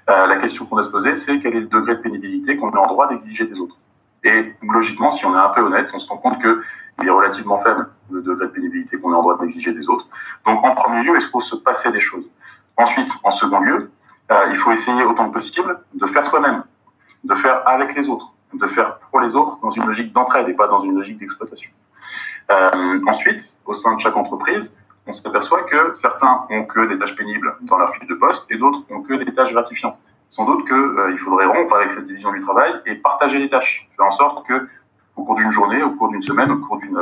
[0.10, 2.72] Euh, la question qu'on a se poser, c'est quel est le degré de pénibilité qu'on
[2.72, 3.78] est en droit d'exiger des autres.
[4.24, 6.42] Et logiquement, si on est un peu honnête, on se rend compte
[7.00, 10.08] qu'il est relativement faible le degré de pénibilité qu'on est en droit d'exiger des autres.
[10.46, 12.30] Donc, en premier lieu, il faut se passer des choses.
[12.78, 13.92] Ensuite, en second lieu,
[14.32, 16.64] euh, il faut essayer autant que possible de faire soi-même,
[17.24, 20.54] de faire avec les autres, de faire pour les autres dans une logique d'entraide et
[20.54, 21.72] pas dans une logique d'exploitation.
[22.52, 24.72] Euh, ensuite, au sein de chaque entreprise,
[25.08, 28.58] on s'aperçoit que certains ont que des tâches pénibles dans leur fiche de poste et
[28.58, 29.98] d'autres ont que des tâches gratifiantes.
[30.32, 33.90] Sans doute qu'il euh, faudrait rompre avec cette division du travail et partager les tâches,
[33.98, 34.68] faire en sorte que
[35.20, 37.00] au cours d'une journée, au cours d'une semaine, au cours d'une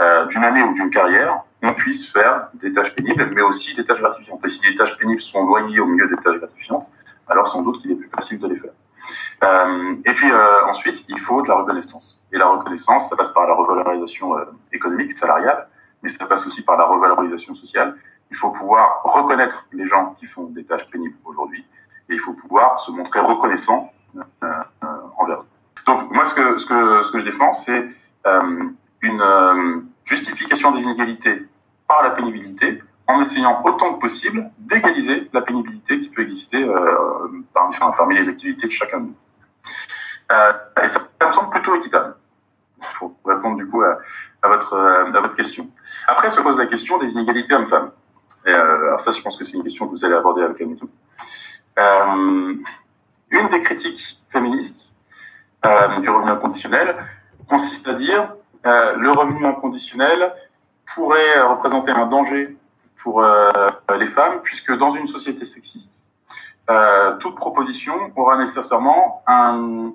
[0.00, 3.84] euh, d'une année ou d'une carrière, on puisse faire des tâches pénibles, mais aussi des
[3.84, 4.44] tâches gratifiantes.
[4.44, 6.88] Et si les tâches pénibles sont noyées au milieu des tâches gratifiantes,
[7.28, 8.72] alors sans doute qu'il est plus facile de les faire.
[9.44, 12.20] Euh, et puis euh, ensuite, il faut de la reconnaissance.
[12.32, 14.34] Et la reconnaissance, ça passe par la revalorisation
[14.72, 15.68] économique, salariale,
[16.02, 17.94] mais ça passe aussi par la revalorisation sociale.
[18.32, 21.64] Il faut pouvoir reconnaître les gens qui font des tâches pénibles aujourd'hui,
[22.08, 23.92] et il faut pouvoir se montrer reconnaissant
[25.16, 25.53] envers eux.
[25.86, 27.84] Donc moi, ce que, ce que, ce que je défends, c'est
[29.02, 31.46] une justification des inégalités
[31.88, 37.28] par la pénibilité, en essayant autant que possible d'égaliser la pénibilité qui peut exister euh,
[37.52, 39.16] parmi, parmi, les activités de chacun de nous.
[40.32, 40.52] Euh,
[40.86, 42.16] ça, me semble plutôt équitable,
[42.98, 45.68] pour répondre du coup à, votre, à votre question.
[46.08, 47.90] Après se pose la question des inégalités hommes-femmes.
[48.46, 50.88] Euh, alors ça, je pense que c'est une question que vous allez aborder avec Amitou.
[51.78, 52.54] Euh,
[53.30, 54.93] une des critiques féministes
[55.66, 56.96] euh, du revenu inconditionnel
[57.48, 58.34] consiste à dire
[58.66, 60.32] euh, le revenu inconditionnel
[60.94, 62.56] pourrait représenter un danger
[63.02, 63.50] pour euh,
[63.98, 66.02] les femmes, puisque dans une société sexiste,
[66.70, 69.92] euh, toute proposition aura nécessairement un,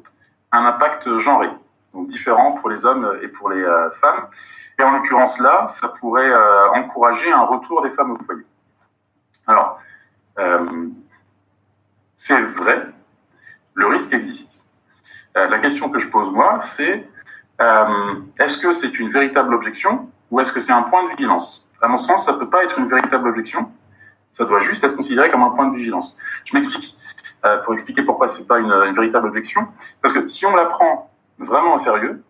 [0.52, 1.50] impact genré,
[1.94, 4.28] donc différent pour les hommes et pour les euh, femmes.
[4.78, 8.46] Et en l'occurrence là, ça pourrait euh, encourager un retour des femmes au foyer.
[9.48, 9.80] Alors,
[10.38, 10.90] euh,
[12.18, 12.86] c'est vrai,
[13.74, 14.59] le risque existe.
[15.36, 17.08] La question que je pose moi, c'est
[18.39, 21.65] est-ce que c'est une véritable objection ou est-ce que c'est un point de vigilance?
[21.82, 23.72] À mon sens, ça ne peut pas être une véritable objection.
[24.34, 26.15] Ça doit juste être considéré comme un point de vigilance.
[26.46, 26.96] Je m'explique.
[27.46, 29.68] Euh, pour expliquer pourquoi c'est pas une, véritable objection.
[30.02, 32.22] Parce que si on la prend vraiment au sérieux,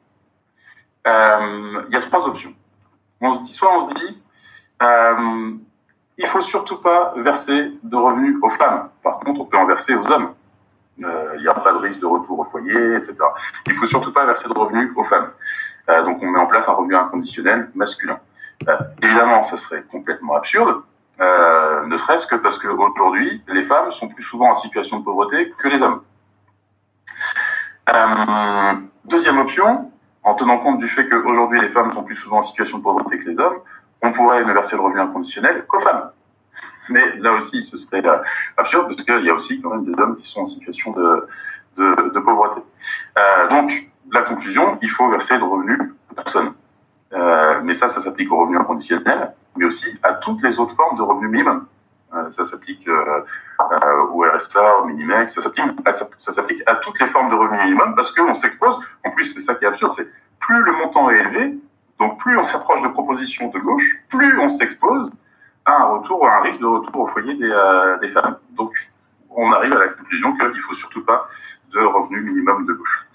[1.07, 2.53] euh, il y a trois options.
[3.19, 4.21] On se dit, soit on se dit,
[4.83, 5.51] euh,
[6.17, 8.89] il faut surtout pas verser de revenus aux femmes.
[9.01, 10.35] Par contre, on peut en verser aux hommes.
[11.03, 13.15] Euh, il n'y a pas de risque de retour au foyer, etc.
[13.67, 15.29] Il faut surtout pas verser de revenus aux femmes.
[15.89, 18.19] Euh, donc on met en place un revenu inconditionnel masculin.
[18.67, 20.81] Euh, évidemment, ça serait complètement absurde,
[21.19, 25.67] ne serait-ce que parce qu'aujourd'hui, les femmes sont plus souvent en situation de pauvreté que
[25.67, 26.01] les hommes.
[29.05, 29.91] Deuxième option,
[30.23, 33.17] en tenant compte du fait qu'aujourd'hui les femmes sont plus souvent en situation de pauvreté
[33.19, 33.57] que les hommes,
[34.01, 36.11] on pourrait ne verser le revenu inconditionnel qu'aux femmes.
[36.89, 38.17] Mais là aussi, ce serait euh,
[38.57, 42.19] absurde parce qu'il y a aussi quand même des hommes qui sont en situation de,
[42.19, 42.61] pauvreté.
[43.17, 43.71] Euh, donc,
[44.11, 45.77] la conclusion, il faut verser le revenu
[46.11, 46.53] aux personnes.
[47.13, 50.97] Euh, mais ça, ça s'applique au revenu inconditionnel, mais aussi à toutes les autres formes
[50.97, 51.67] de revenus minimum.
[52.31, 57.29] Ça s'applique au RSA, au Minimex, ça s'applique à, ça s'applique à toutes les formes
[57.29, 58.77] de revenus minimum parce qu'on s'expose.
[59.05, 60.07] En plus, c'est ça qui est absurde, c'est
[60.39, 61.59] plus le montant est élevé,
[61.99, 65.11] donc plus on s'approche de propositions de gauche, plus on s'expose
[65.77, 68.37] un retour, un risque de retour au foyer des, euh, femmes.
[68.51, 68.71] Donc,
[69.29, 71.27] on arrive à la conclusion qu'il faut surtout pas
[71.71, 73.07] de revenus minimum de gauche.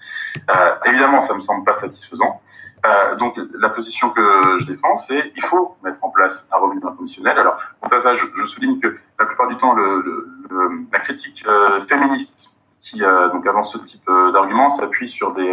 [0.49, 2.41] Euh, évidemment, ça me semble pas satisfaisant.
[2.85, 6.81] Euh, donc la position que je défends, c'est il faut mettre en place un revenu
[6.85, 7.37] inconditionnel.
[7.37, 11.43] Alors au passage, je, souligne que la plupart du temps, la critique
[11.89, 12.51] féministe
[12.83, 15.51] qui donc avance ce type d'argument s'appuie sur des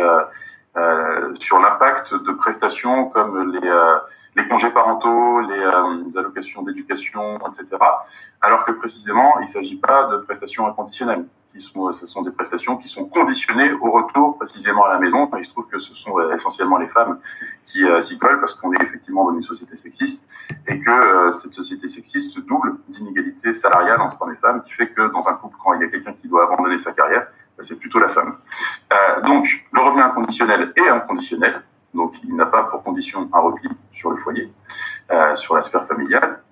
[0.77, 3.71] euh, sur l'impact de prestations comme les
[4.35, 5.71] les congés parentaux, les,
[6.07, 7.77] les allocations d'éducation, etc.
[8.41, 12.31] Alors que précisément, il ne s'agit pas de prestations inconditionnelles qui sont, ce sont des
[12.31, 15.29] prestations qui sont conditionnées au retour précisément à la maison.
[15.37, 17.19] il se trouve que ce sont euh, essentiellement les femmes
[17.67, 20.21] qui euh, s'y collent parce qu'on est effectivement dans une société sexiste
[20.67, 24.73] et que euh, cette société sexiste se double d'inégalités salariales entre hommes et femmes qui
[24.73, 27.29] fait que dans un couple, quand il y a quelqu'un qui doit abandonner sa carrière,
[27.63, 28.37] c'est plutôt la femme.
[28.93, 31.63] Euh, donc, le revenu inconditionnel est inconditionnel,
[31.95, 34.53] donc il n'a pas pour condition un repli sur le foyer,
[35.11, 36.43] euh, sur la sphère familiale.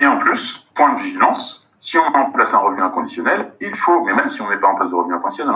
[0.00, 3.74] Et en plus, point de vigilance, si on met en place un revenu inconditionnel, il
[3.76, 5.54] faut, mais même si on ne met pas en place de revenu inconditionnel,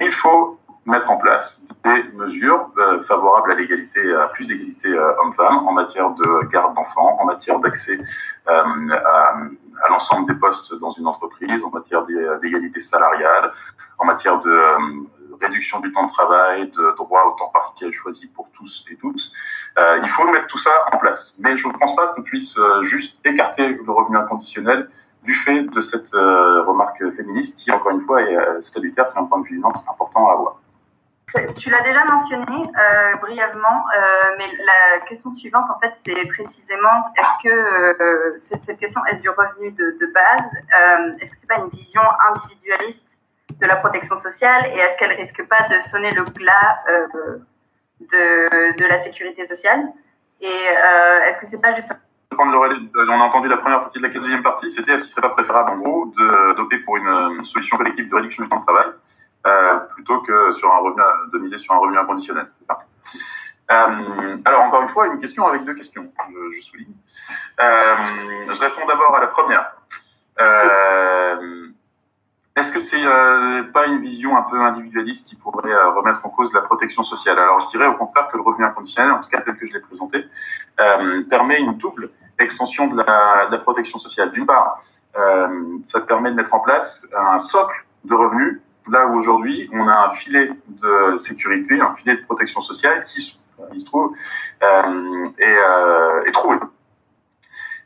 [0.00, 5.20] il faut mettre en place des mesures euh, favorables à l'égalité, à plus d'égalité euh,
[5.20, 7.98] homme-femme en matière de garde d'enfants, en matière d'accès
[8.48, 8.52] euh,
[8.92, 9.36] à,
[9.84, 12.06] à l'ensemble des postes dans une entreprise, en matière
[12.40, 13.52] d'égalité salariale,
[13.98, 14.60] en matière de
[15.40, 19.20] réduction du temps de travail, de droit au temps partiel choisi pour tous et toutes.
[19.78, 21.34] Euh, il faut mettre tout ça en place.
[21.38, 24.88] Mais je ne pense pas qu'on puisse juste écarter le revenu inconditionnel
[25.24, 29.40] du fait de cette remarque féministe qui, encore une fois, est salutaire, c'est un point
[29.40, 30.56] de vigilance important à avoir.
[31.58, 37.02] Tu l'as déjà mentionné euh, brièvement, euh, mais la question suivante, en fait, c'est précisément
[37.16, 41.68] est-ce que euh, cette, question est du revenu de, base Est-ce que c'est pas une
[41.68, 43.18] vision individualiste
[43.60, 46.78] de la protection sociale et est-ce qu'elle risque pas de sonner le glas
[48.12, 49.84] de, de, la sécurité sociale?
[50.40, 50.64] Et
[51.26, 51.92] est-ce que c'est pas juste
[52.38, 55.30] on a entendu la première partie de la deuxième partie, c'était est-ce qu'il serait pas
[55.30, 56.12] préférable en gros
[56.56, 58.88] d'opter pour une solution collective de réduction du temps de travail?
[59.46, 62.48] Euh, plutôt que sur un revenu, de miser sur un revenu inconditionnel.
[63.70, 66.94] Euh, alors encore une fois, une question avec deux questions, je, souligne.
[67.60, 67.94] Euh,
[68.48, 69.76] je réponds d'abord à la première.
[72.56, 76.62] Est-ce que c'est pas une vision un peu individualiste qui pourrait remettre en cause la
[76.62, 77.38] protection sociale?
[77.38, 79.74] Alors je dirais au contraire que le revenu inconditionnel, en tout cas tel que je
[79.74, 80.24] l'ai présenté,
[81.28, 84.32] permet une double extension de la, de la protection sociale.
[84.32, 84.82] D'une part,
[85.86, 90.10] ça permet de mettre en place un socle de revenus là où aujourd'hui on a
[90.10, 94.14] un filet de sécurité, un filet de protection sociale qui, se trouve,
[94.62, 96.54] euh, est, euh, est trop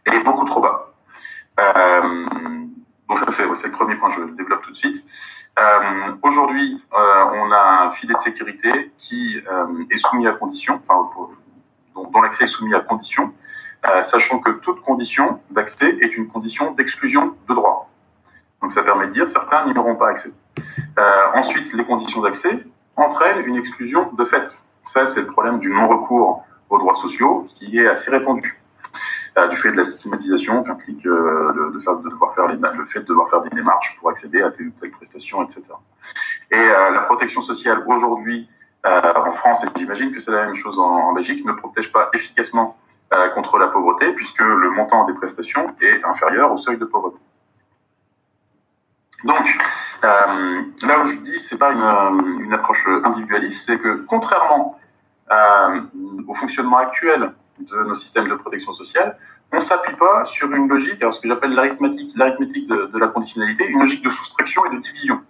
[0.07, 0.93] et beaucoup trop bas.
[1.59, 2.27] Euh,
[3.09, 5.05] donc ça c'est le premier point, je le développe tout de suite.
[5.59, 10.81] Euh, aujourd'hui, euh, on a un filet de sécurité qui euh, est soumis à condition,
[11.95, 13.33] dont l'accès est soumis à condition,
[14.05, 17.91] sachant que toute condition d'accès est une condition d'exclusion de droit.
[18.63, 20.31] Donc ça permet de dire certains n'y auront pas accès.
[20.99, 22.65] Euh, ensuite, les conditions d'accès
[22.97, 24.57] entraînent une exclusion de fait.
[24.93, 28.61] Ça, c'est le problème du non-recours aux droits sociaux qui est assez répandu.
[29.39, 32.57] Euh, du fait de la stigmatisation qu'implique euh, le, de, faire, de devoir faire les,
[32.57, 35.63] le fait de devoir faire des démarches pour accéder à telle ou telle prestation, etc.
[36.51, 38.51] Et euh, la protection sociale aujourd'hui
[38.87, 41.93] euh, en France, et j'imagine que c'est la même chose en, en, Belgique, ne protège
[41.93, 42.77] pas efficacement
[43.35, 47.19] contre la pauvreté puisque le montant des prestations est inférieur au seuil de pauvreté.
[49.25, 49.47] Donc,
[50.05, 54.79] euh, là où je dis c'est pas une, euh, une, approche individualiste, c'est que contrairement
[55.31, 55.81] euh,
[56.27, 59.19] au fonctionnement actuel de nos systèmes de protection sociale,
[59.53, 63.67] on s'appuie pas sur une logique, alors ce que j'appelle l'arithmétique, l'arithmétique de, la conditionnalité,
[63.67, 65.21] une logique de soustraction et de division.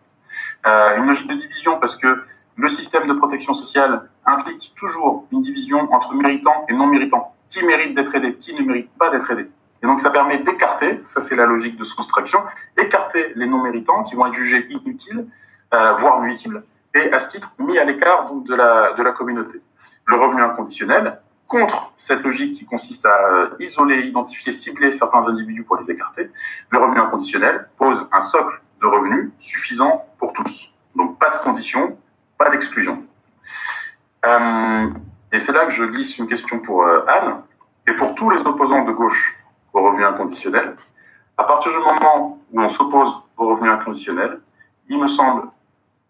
[0.64, 2.22] Une logique de division parce que
[2.57, 7.35] le système de protection sociale implique toujours une division entre méritants et non méritants.
[7.48, 9.48] Qui mérite d'être aidé, qui ne mérite pas d'être aidé.
[9.83, 12.40] Et donc ça permet d'écarter, ça c'est la logique de soustraction,
[12.77, 15.27] écarter les non méritants qui vont être jugés inutiles,
[15.73, 16.64] euh, voire nuisibles,
[16.95, 18.55] et à ce titre mis à l'écart de
[19.03, 19.61] la communauté.
[20.07, 25.64] Le revenu inconditionnel contre cette logique qui consiste à euh, isoler, identifier, cibler certains individus
[25.64, 26.31] pour les écarter,
[26.71, 30.73] le revenu inconditionnel pose un socle de revenus suffisant pour tous.
[30.95, 31.99] Donc pas de conditions,
[32.38, 33.03] pas d'exclusion.
[34.27, 34.90] Euh,
[35.33, 37.43] et c'est là que je glisse une question pour Anne
[37.88, 39.39] et pour tous les opposants de gauche
[39.72, 40.76] au revenu inconditionnel.
[41.38, 44.40] À partir du moment où on s'oppose au revenu inconditionnel,
[44.88, 45.48] il me semble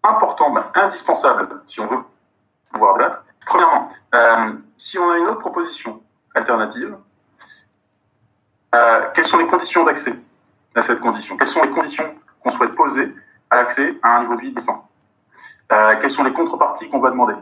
[0.03, 1.99] important, ben, indispensable, si on veut
[2.73, 3.23] pouvoir battre.
[3.45, 6.01] Premièrement, euh, si on a une autre proposition
[6.35, 6.97] alternative,
[8.73, 10.13] euh, quelles sont les conditions d'accès
[10.75, 11.37] à cette condition?
[11.37, 13.13] Quelles sont les conditions qu'on souhaite poser
[13.49, 14.87] à l'accès à un niveau de vie décent?
[15.71, 17.35] Euh, Quelles sont les contreparties qu'on va demander?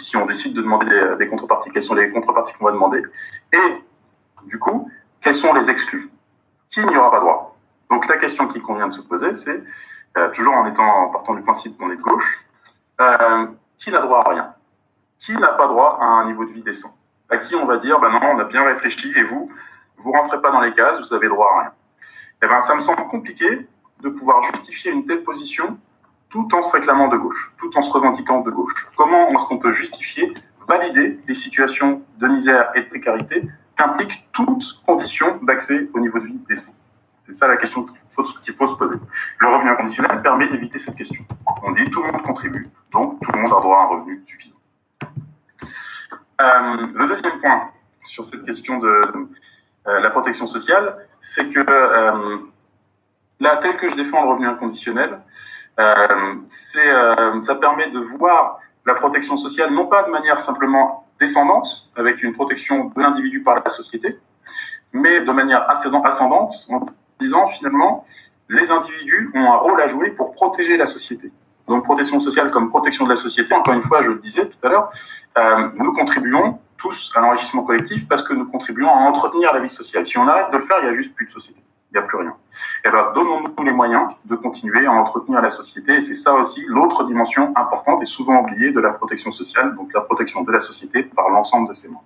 [0.00, 3.02] Si on décide de demander des, des contreparties, quelles sont les contreparties qu'on va demander?
[3.52, 3.84] Et
[4.46, 4.90] du coup,
[5.22, 6.10] quels sont les exclus?
[6.70, 7.56] Qui n'y aura pas droit?
[7.90, 9.62] Donc la question qui convient de se poser, c'est,
[10.16, 12.44] euh, toujours en étant partant du principe qu'on est de gauche,
[13.00, 13.46] euh,
[13.78, 14.54] qui n'a droit à rien?
[15.20, 16.94] Qui n'a pas droit à un niveau de vie décent?
[17.30, 19.50] À qui on va dire, ben non, on a bien réfléchi et vous,
[19.98, 21.72] vous rentrez pas dans les cases, vous avez droit à rien?
[22.42, 23.66] Eh ben, ça me semble compliqué
[24.02, 25.78] de pouvoir justifier une telle position
[26.28, 28.86] tout en se réclamant de gauche, tout en se revendiquant de gauche.
[28.96, 30.34] Comment est-ce qu'on peut justifier,
[30.68, 33.42] valider les situations de misère et de précarité
[33.76, 36.72] qu'implique toute condition d'accès au niveau de vie décent
[37.26, 38.96] C'est ça la question qu'il faut, se poser.
[39.40, 41.24] Le revenu inconditionnel permet d'éviter cette question.
[41.62, 44.22] On dit tout le monde contribue, donc tout le monde a droit à un revenu
[44.26, 44.56] suffisant.
[46.40, 47.70] Euh, le deuxième point
[48.04, 52.38] sur cette question de euh, la protection sociale, c'est que euh,
[53.40, 55.18] là, tel que je défends le revenu inconditionnel,
[55.78, 62.32] ça permet de voir la protection sociale non pas de manière simplement descendante, avec une
[62.34, 64.18] protection de l'individu par la société,
[64.92, 66.86] mais de manière ascendante, en
[67.20, 68.06] disant finalement,
[68.48, 71.32] les individus ont un rôle à jouer pour protéger la société.
[71.66, 74.58] Donc protection sociale comme protection de la société, encore une fois, je le disais tout
[74.62, 74.90] à l'heure,
[75.36, 79.68] euh, nous contribuons tous à l'enrichissement collectif parce que nous contribuons à entretenir la vie
[79.68, 80.06] sociale.
[80.06, 81.60] Si on arrête de le faire, il n'y a juste plus de société.
[81.96, 82.34] N'y a plus rien.
[82.84, 85.94] Eh ben, donnons-nous les moyens de continuer à entretenir la société.
[85.94, 89.94] Et c'est ça aussi l'autre dimension importante et souvent oubliée de la protection sociale, donc
[89.94, 92.04] la protection de la société par l'ensemble de ses membres.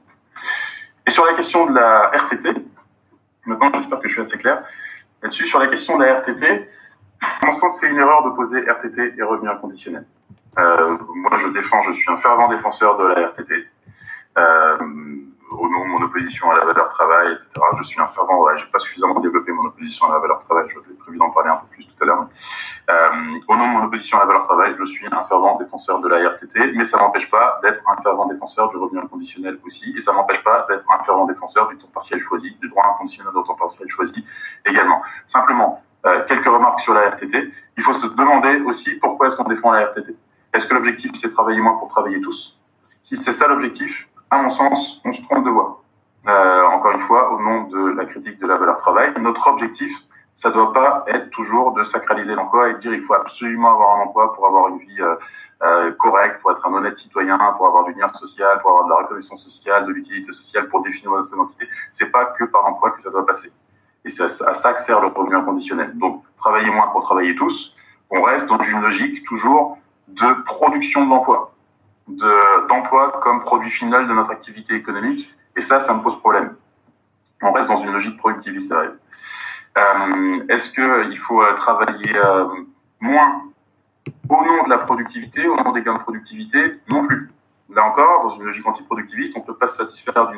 [1.09, 2.55] Et sur la question de la RTT,
[3.47, 4.63] maintenant j'espère que je suis assez clair,
[5.25, 6.69] là-dessus, sur la question de la RTT,
[7.21, 10.07] à mon sens, c'est une erreur de poser RTT et revenu inconditionnel.
[10.57, 13.67] Euh, moi, je défends, je suis un fervent défenseur de la RTT.
[15.51, 17.49] Au nom de mon opposition à la valeur travail, etc.
[17.79, 20.95] Je suis un fervent, j'ai pas suffisamment développé mon opposition à la valeur travail, je
[20.95, 22.27] prévu d'en parler un peu plus tout à l'heure.
[22.91, 23.11] Euh,
[23.49, 26.09] au nom de mon opposition à la valeur travail, je suis un fervent défenseur de
[26.09, 30.01] la RTT, mais ça n'empêche pas d'être un fervent défenseur du revenu inconditionnel aussi, et
[30.01, 33.43] ça n'empêche pas d'être un fervent défenseur du temps partiel choisi, du droit inconditionnel au
[33.43, 34.25] temps partiel choisi
[34.65, 35.03] également.
[35.27, 37.53] Simplement, euh, quelques remarques sur la RTT.
[37.77, 40.17] Il faut se demander aussi pourquoi est-ce qu'on défend la RTT.
[40.55, 42.59] Est-ce que l'objectif c'est travailler moins pour travailler tous?
[43.03, 45.83] Si c'est ça l'objectif, à mon sens, on se trompe de voie.
[46.29, 49.93] Euh, encore une fois, au nom de la critique de la valeur travail, notre objectif,
[50.37, 53.99] ça doit pas être toujours de sacraliser l'emploi et de dire il faut absolument avoir
[53.99, 55.15] un emploi pour avoir une vie euh,
[55.63, 58.91] euh, correcte, pour être un honnête citoyen, pour avoir du lien social, pour avoir de
[58.91, 61.69] la reconnaissance sociale, de l'utilité sociale, pour définir notre identité.
[61.93, 63.53] C'est pas que par l'emploi que ça doit passer.
[64.05, 65.93] Et c'est à ça que sert le revenu inconditionnel.
[65.99, 67.75] Donc, travailler moins pour travailler tous.
[68.11, 69.77] On reste dans une logique toujours
[70.09, 71.53] de production de l'emploi
[72.69, 75.33] d'emploi comme produit final de notre activité économique.
[75.57, 76.57] Et ça, ça me pose problème.
[77.43, 78.73] On reste dans une logique productiviste
[79.79, 82.45] Euh, Est-ce qu'il faut euh, travailler euh,
[83.01, 83.43] moins
[84.29, 86.81] au nom de la productivité, au nom des gains de productivité?
[86.89, 87.31] Non plus.
[87.73, 90.33] Là encore, dans une logique antiproductiviste, on ne peut pas se satisfaire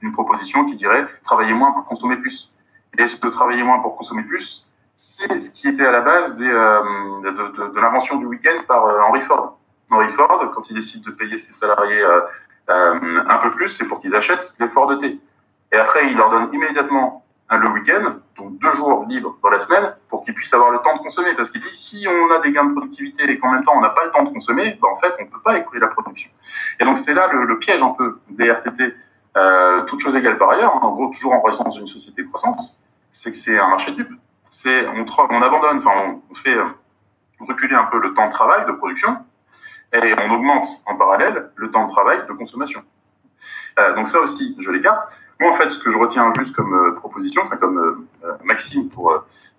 [0.00, 2.52] d'une proposition qui dirait travailler moins pour consommer plus.
[2.96, 6.36] Et est-ce que travailler moins pour consommer plus, c'est ce qui était à la base
[6.38, 9.58] euh, de l'invention du week-end par Henry Ford?
[9.90, 12.20] Henry Ford, quand il décide de payer ses salariés euh,
[12.70, 15.18] euh, un peu plus, c'est pour qu'ils achètent des Ford T.
[15.72, 19.94] Et après, il leur donne immédiatement le week-end, donc deux jours libres dans la semaine,
[20.08, 21.34] pour qu'ils puissent avoir le temps de consommer.
[21.36, 23.80] Parce qu'il dit, si on a des gains de productivité et qu'en même temps on
[23.80, 25.86] n'a pas le temps de consommer, ben en fait, on ne peut pas écouler la
[25.86, 26.28] production.
[26.80, 28.94] Et donc c'est là le, piège un peu des RTT,
[29.36, 32.28] euh, toutes choses égales par ailleurs, en gros, toujours en restant dans une société de
[32.28, 32.76] croissance,
[33.12, 34.06] c'est que c'est un marché de
[34.66, 36.56] on, on abandonne, enfin, on fait
[37.40, 39.18] reculer un peu le temps de travail, de production,
[40.04, 42.82] et on augmente en parallèle le temps de travail de consommation.
[43.78, 45.08] Euh, donc ça aussi, je l'écarte.
[45.40, 48.88] Moi, en fait, ce que je retiens juste comme euh, proposition, enfin comme euh, maxime
[48.88, 49.12] pour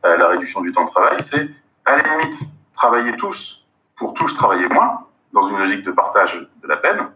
[0.04, 1.50] la réduction du temps de travail, c'est
[1.86, 2.40] à la limite
[2.76, 3.66] travailler tous
[3.98, 7.10] pour tous travailler moins, dans une logique de partage de la peine.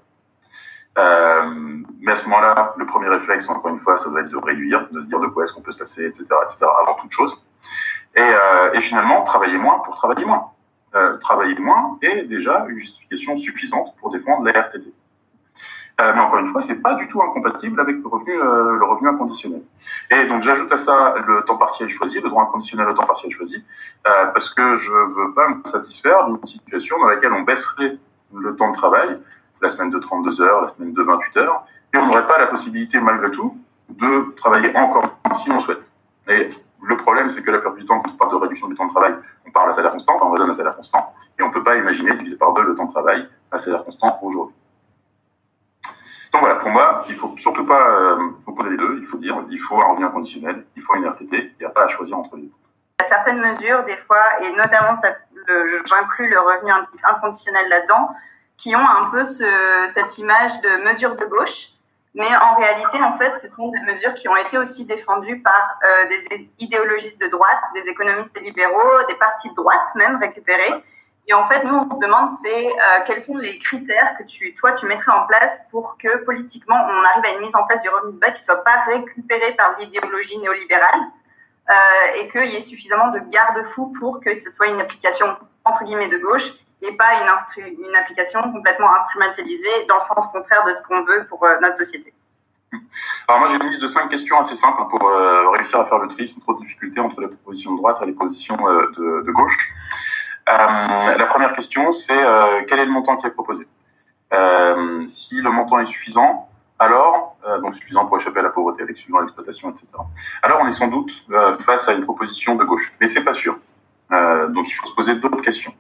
[0.98, 4.90] mais à ce moment-là, le premier réflexe, encore une fois, ça doit être de réduire,
[4.92, 7.34] de se dire de quoi est-ce qu'on peut se passer, etc., etc., avant toute chose.
[8.16, 8.32] Et,
[8.74, 10.52] et finalement, travailler moins pour travailler moins.
[10.94, 14.92] Euh, travailler moins est déjà une justification suffisante pour défendre la RTT.
[16.02, 18.86] Euh, mais encore une fois, c'est pas du tout incompatible avec le revenu, euh, le
[18.86, 19.62] revenu inconditionnel.
[20.10, 23.32] Et donc j'ajoute à ça le temps partiel choisi, le droit inconditionnel au temps partiel
[23.32, 23.64] choisi,
[24.08, 27.98] euh, parce que je veux pas me satisfaire d'une situation dans laquelle on baisserait
[28.34, 29.20] le temps de travail,
[29.62, 32.48] la semaine de 32 heures, la semaine de 28 heures, et on n'aurait pas la
[32.48, 33.58] possibilité malgré tout
[33.90, 35.84] de travailler encore si on souhaite.
[36.82, 38.88] Le problème, c'est que la plupart du temps, quand on parle de réduction du temps
[38.88, 39.14] de travail,
[39.46, 41.76] on parle à salaire constant, on raisonne à salaire constant, et on ne peut pas
[41.76, 44.56] imaginer diviser par deux le temps de travail à salaire constant aujourd'hui.
[46.34, 49.36] Donc voilà, pour moi, il faut surtout pas euh, opposer les deux, il faut dire
[49.50, 52.18] il faut un revenu inconditionnel, il faut une RTT, il n'y a pas à choisir
[52.18, 52.54] entre les deux.
[53.00, 54.96] Il y a certaines mesures, des fois, et notamment
[55.86, 56.72] j'inclus le revenu
[57.04, 58.10] inconditionnel là-dedans,
[58.58, 61.68] qui ont un peu ce, cette image de mesure de gauche,
[62.14, 65.80] mais en réalité, en fait, ce sont des mesures qui ont été aussi défendues par
[65.84, 70.74] euh, des idéologistes de droite, des économistes libéraux, des partis de droite même récupérés.
[71.28, 74.54] Et en fait, nous, on se demande, c'est euh, quels sont les critères que tu,
[74.56, 77.82] toi, tu mettrais en place pour que politiquement, on arrive à une mise en place
[77.82, 81.00] du revenu de base qui soit pas récupéré par l'idéologie néolibérale
[81.70, 81.74] euh,
[82.16, 86.10] et qu'il y ait suffisamment de garde-fous pour que ce soit une application entre guillemets
[86.10, 86.52] de gauche
[86.82, 91.44] et pas une, application complètement instrumentalisée dans le sens contraire de ce qu'on veut pour
[91.44, 92.14] euh, notre société.
[93.28, 96.00] Alors moi j'ai une liste de cinq questions assez simples pour euh, réussir à faire
[96.00, 98.92] le tri sans trop de difficultés entre les propositions de droite et les positions euh,
[98.98, 99.58] de, gauche.
[100.48, 102.24] la première question c'est
[102.68, 103.68] quel est le montant qui est proposé?
[105.08, 109.22] Si le montant est suffisant, alors, donc suffisant pour échapper à la pauvreté, l'exclusion à
[109.22, 109.86] l'exploitation, etc.
[110.42, 111.12] Alors on est sans doute
[111.66, 113.58] face à une proposition de gauche, mais c'est pas sûr.
[114.12, 115.74] Donc il faut se poser d'autres questions.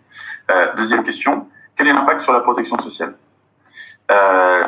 [0.77, 3.15] deuxième question, quel est l'impact sur la protection sociale?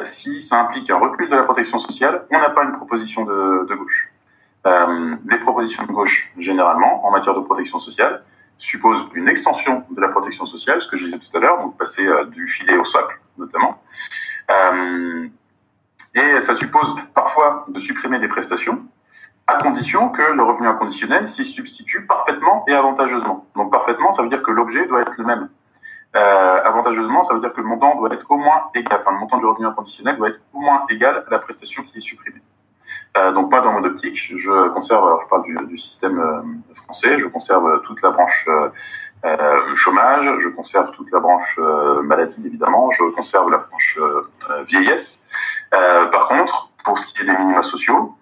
[0.04, 3.66] Si ça implique un recul de la protection sociale, on n'a pas une proposition de,
[3.70, 4.10] de gauche.
[4.66, 8.24] les propositions de gauche, généralement, en matière de protection sociale,
[8.64, 11.78] suppose une extension de la protection sociale, ce que je disais tout à l'heure, donc
[11.78, 13.82] passer euh, du filet au socle, notamment.
[14.50, 15.28] Euh,
[16.16, 18.86] et ça suppose parfois de supprimer des prestations,
[19.48, 23.46] à condition que le revenu inconditionnel s'y substitue parfaitement et avantageusement.
[23.56, 25.50] Donc parfaitement, ça veut dire que l'objet doit être le même.
[26.16, 29.38] Euh, avantageusement, ça veut dire que le montant doit être au moins égal, le montant
[29.38, 32.42] du revenu inconditionnel doit être au moins égal à la prestation qui est supprimée.
[33.18, 37.20] Euh, donc moi, dans mon optique, je conserve, alors je parle du, système euh, français,
[37.20, 38.48] je conserve toute la branche
[39.76, 41.58] chômage, je conserve toute la branche
[42.04, 43.98] maladie, évidemment, je conserve la branche
[44.68, 45.20] vieillesse.
[45.72, 48.16] par contre, pour ce qui est des minima sociaux,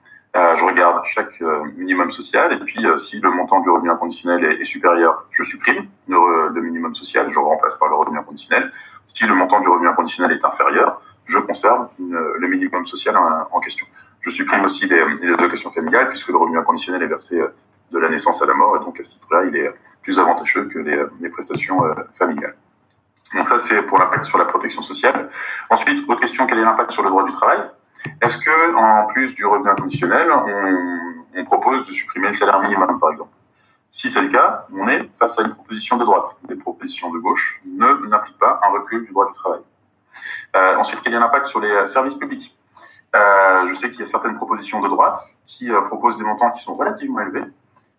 [1.13, 1.41] chaque
[1.77, 6.61] minimum social et puis si le montant du revenu inconditionnel est, supérieur, je supprime le,
[6.61, 8.71] minimum social, je remplace par le revenu inconditionnel.
[9.13, 13.85] Si le montant du revenu inconditionnel est inférieur, je conserve le minimum social en question.
[14.21, 15.01] Je supprime aussi les,
[15.33, 17.53] allocations familiales puisque le revenu inconditionnel est versé euh,
[17.91, 19.71] de la naissance à la mort et donc à ce titre-là, il est
[20.03, 22.55] plus avantageux que les, les prestations euh, familiales.
[23.33, 25.29] Donc ça, c'est pour l'impact sur la protection sociale.
[25.69, 27.59] Ensuite, autre question, quel est l'impact sur le droit du travail?
[28.21, 31.00] Est-ce que, en plus du revenu inconditionnel, on,
[31.35, 33.31] on propose de supprimer le salaire minimum, par exemple
[33.91, 36.35] Si c'est le cas, on est face à une proposition de droite.
[36.49, 39.61] Les propositions de gauche ne n'impliquent pas un recul du droit du travail.
[40.55, 42.55] Euh, ensuite, quel est l'impact sur les services publics
[43.13, 46.51] euh, je sais qu'il y a certaines propositions de droite qui euh, proposent des montants
[46.51, 47.43] qui sont relativement élevés,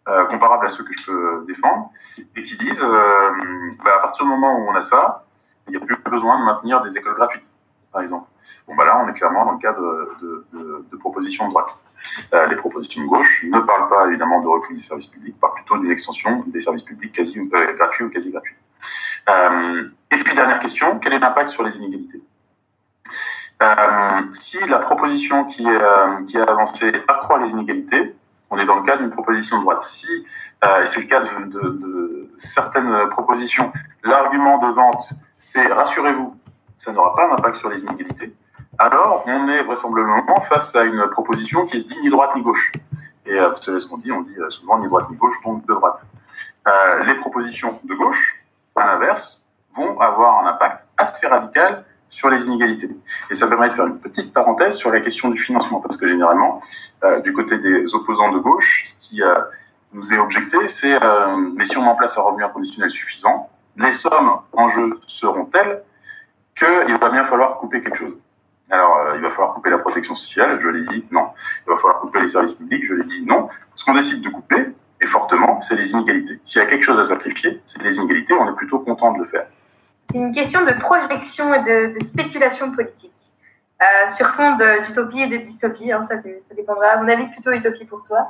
[0.09, 4.30] euh, comparables à ceux que je peux défendre, et qui disent, bah, à partir du
[4.30, 5.24] moment où on a ça,
[5.68, 7.45] il n'y a plus besoin de maintenir des écoles gratuites,
[7.93, 8.28] par exemple.
[8.66, 9.80] Bon, bah là, on est clairement dans le cadre
[10.22, 11.78] de, propositions de droite.
[12.49, 15.78] les propositions de gauche ne parlent pas évidemment de recul des services publics, parlent plutôt
[15.78, 17.38] d'une extension des services publics quasi
[17.76, 18.57] gratuits ou quasi gratuits.
[19.28, 22.22] et puis dernière question, quel est l'impact sur les inégalités?
[23.62, 28.14] Euh, si la proposition qui est, euh, qui est avancée accroît les inégalités,
[28.51, 29.84] on est dans le cas d'une proposition de droite.
[29.84, 30.09] Si,
[30.64, 33.72] euh, c'est le cas de certaines propositions,
[34.03, 36.36] l'argument de vente, c'est rassurez-vous,
[36.85, 38.33] ça n'aura pas d'impact sur les inégalités,
[38.78, 42.72] alors on est vraisemblablement face à une proposition qui se dit ni droite ni gauche.
[43.26, 45.37] Et euh, vous savez ce qu'on dit, on dit euh, souvent ni droite ni gauche,
[45.45, 46.01] donc de droite.
[46.66, 48.43] Euh, les propositions de gauche,
[48.74, 49.41] à l'inverse,
[49.76, 52.91] vont avoir un impact assez radical sur les inégalités.
[53.30, 56.07] Et ça permet de faire une petite parenthèse sur la question du financement, parce que
[56.07, 56.61] généralement,
[57.24, 59.22] du côté des opposants de gauche, ce qui
[59.95, 60.99] nous est objecté, c'est
[61.57, 65.47] mais si on met en place un revenu inconditionnel suffisant, les sommes en jeu seront
[65.47, 65.83] telles
[66.57, 68.16] qu'il va bien falloir couper quelque chose.
[68.70, 71.28] Alors, euh, il va falloir couper la protection sociale, je l'ai dit, non.
[71.66, 73.48] Il va falloir couper les services publics, je l'ai dit, non.
[73.74, 74.66] Ce qu'on décide de couper,
[75.00, 76.40] et fortement, c'est les inégalités.
[76.46, 79.24] S'il y a quelque chose à sacrifier, c'est les inégalités, on est plutôt content de
[79.24, 79.46] le faire.
[80.11, 83.12] C'est une question de projection et de, spéculation politique.
[83.82, 86.96] Euh, sur fond d'utopie et de dystopie, hein, ça, ça, dépendra.
[86.96, 88.28] Mon avis, plutôt utopie pour toi.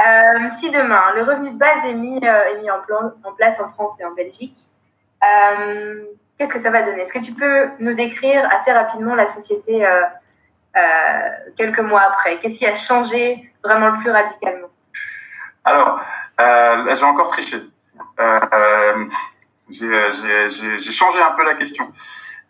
[0.00, 4.12] Euh, si demain le revenu de base est mis, en, place en France et en
[4.12, 4.56] Belgique,
[6.40, 7.02] qu'est-ce que ça va donner?
[7.02, 10.00] Est-ce que tu peux nous décrire assez rapidement la société euh,
[10.74, 10.80] euh,
[11.58, 12.38] quelques mois après?
[12.38, 14.68] Qu'est-ce qui a changé vraiment le plus radicalement?
[15.66, 16.00] Alors,
[16.38, 17.60] là, j'ai encore triché.
[18.18, 19.04] Euh,
[19.68, 21.92] j'ai changé un peu la question.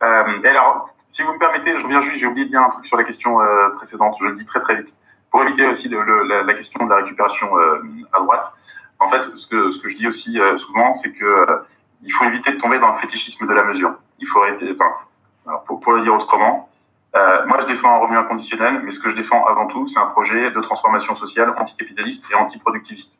[0.05, 2.71] Euh, et alors, si vous me permettez, je reviens juste, j'ai oublié de dire un
[2.71, 4.95] truc sur la question euh, précédente, je le dis très très vite,
[5.33, 7.83] pour éviter aussi la, question de la récupération euh,
[8.13, 8.53] à droite.
[9.01, 11.57] En fait, ce que, je dis aussi euh, souvent, c'est que euh,
[12.03, 13.95] il faut éviter de tomber dans le fétichisme de la mesure.
[14.19, 14.77] Il faut arrêter,
[15.47, 16.69] alors pour, le dire autrement,
[17.15, 20.07] moi je défends un revenu inconditionnel, mais ce que je défends avant tout, c'est un
[20.07, 23.13] projet de transformation sociale anticapitaliste et antiproductiviste.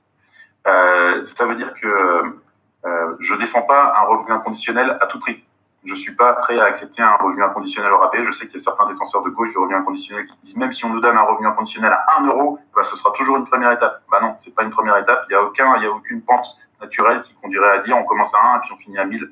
[0.65, 2.41] ça veut dire que
[2.87, 5.45] euh, je défends pas un revenu inconditionnel à tout prix.
[5.85, 8.25] Je suis pas prêt à accepter un revenu inconditionnel au rabais.
[8.25, 10.73] Je sais qu'il y a certains défenseurs de gauche du revenu inconditionnel qui disent même
[10.73, 13.47] si on nous donne un revenu inconditionnel à 1 euro, bah, ce sera toujours une
[13.47, 14.03] première étape.
[14.11, 15.25] Bah non, c'est pas une première étape.
[15.29, 16.47] Il y a aucun, a aucune pente
[16.81, 19.31] naturelle qui conduirait à dire on commence à 1 et puis on finit à 1000.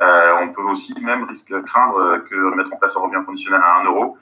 [0.00, 3.60] Euh, on peut aussi même risquer de craindre que mettre en place un revenu inconditionnel
[3.62, 4.18] à 1 euro,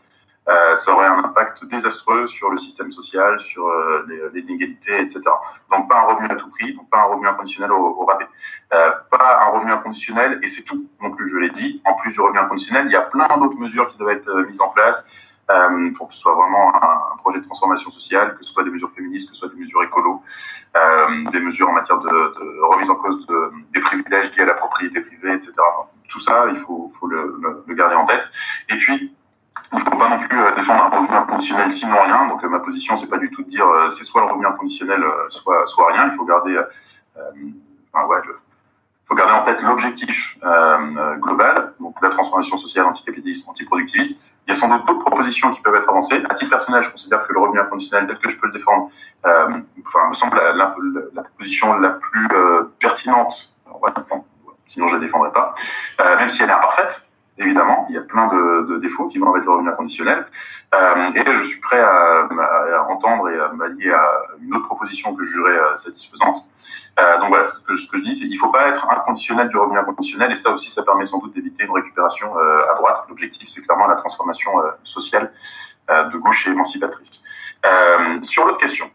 [0.48, 5.20] euh, ça aurait un impact désastreux sur le système social, sur euh, les, inégalités, etc.
[5.70, 8.26] Donc pas un revenu à tout prix, donc pas un revenu inconditionnel au, rabais.
[8.72, 11.80] Euh, pas un revenu inconditionnel, et c'est tout non je l'ai dit.
[11.84, 14.60] En plus du revenu inconditionnel, il y a plein d'autres mesures qui doivent être mises
[14.60, 15.04] en place
[15.52, 18.70] euh, pour que ce soit vraiment un, projet de transformation sociale, que ce soit des
[18.70, 20.22] mesures féministes, que ce soit des mesures écolo,
[21.30, 22.08] des mesures en matière de,
[22.72, 25.52] remise en cause de, des privilèges liés à la propriété privée, etc.
[26.08, 28.28] tout ça, il faut, le, le, le garder en tête.
[28.70, 29.14] Et puis,
[29.72, 32.28] il ne faut pas non plus euh, défendre un revenu inconditionnel sinon rien.
[32.28, 34.46] Donc euh, ma position, c'est pas du tout de dire euh, c'est soit le revenu
[34.46, 36.10] inconditionnel, soit soit rien.
[36.12, 36.58] Il faut garder,
[37.92, 38.18] enfin ouais,
[39.06, 44.18] faut garder en tête l'objectif euh, global, donc la transformation sociale anticapitaliste, antiproductiviste.
[44.46, 46.20] Il y a sans doute d'autres propositions qui peuvent être avancées.
[46.28, 48.90] À titre personnel, je considère que le revenu inconditionnel, tel que je peux le défendre,
[49.24, 50.74] euh, enfin, me semble la,
[51.14, 53.54] proposition la plus euh, pertinente.
[54.66, 55.54] sinon, je la défendrai pas,
[56.00, 57.02] euh, même si elle est imparfaite
[57.42, 60.26] évidemment, il y a plein de, défauts qui vont avec le revenu inconditionnel.
[60.74, 62.26] Euh, et je suis prêt à,
[62.88, 66.44] entendre et à m'allier à une autre proposition que je jugerais euh, satisfaisante.
[66.98, 69.56] Euh, donc voilà, ce que, je dis, c'est qu'il ne faut pas être inconditionnel du
[69.56, 73.04] revenu inconditionnel, et ça aussi, ça permet sans doute d'éviter une récupération euh, à droite.
[73.08, 74.50] L'objectif, c'est clairement la transformation
[74.84, 75.32] sociale
[75.88, 77.22] de gauche et émancipatrice.
[78.22, 78.88] sur l'autre question,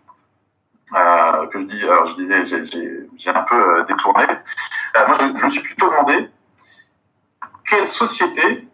[0.92, 4.26] que je disais, j'ai un peu détourné.
[5.08, 6.30] moi, je me suis plutôt demandé
[7.70, 8.68] quelle société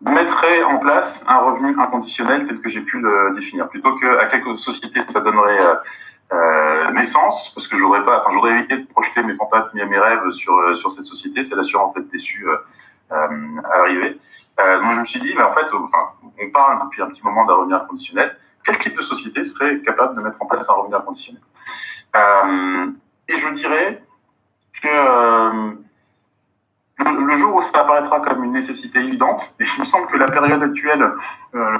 [0.00, 4.26] mettrait en place un revenu inconditionnel tel que j'ai pu le définir, plutôt que à
[4.26, 5.74] quelle société ça donnerait euh,
[6.32, 9.78] euh, naissance, parce que je voudrais pas, enfin, je voudrais éviter de projeter mes fantasmes
[9.78, 12.56] et mes rêves sur euh, sur cette société, c'est l'assurance d'être déçu euh,
[13.12, 14.18] euh, à l'arrivée.
[14.58, 17.54] donc je me suis dit, mais en fait, on parle depuis un petit moment d'un
[17.54, 18.36] revenu inconditionnel.
[18.64, 21.42] Quel type de société serait capable de mettre en place un revenu inconditionnel?
[23.28, 24.02] Et je dirais
[24.82, 25.76] que
[26.98, 30.30] le, jour où ça apparaîtra comme une nécessité évidente, et il me semble que la
[30.30, 31.02] période actuelle
[31.54, 31.78] euh,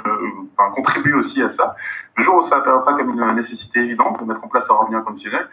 [0.57, 1.75] enfin, contribue aussi à ça,
[2.17, 4.97] le jour où ça apparaîtra comme une nécessité évidente de mettre en place un revenu
[4.97, 5.47] inconditionnel,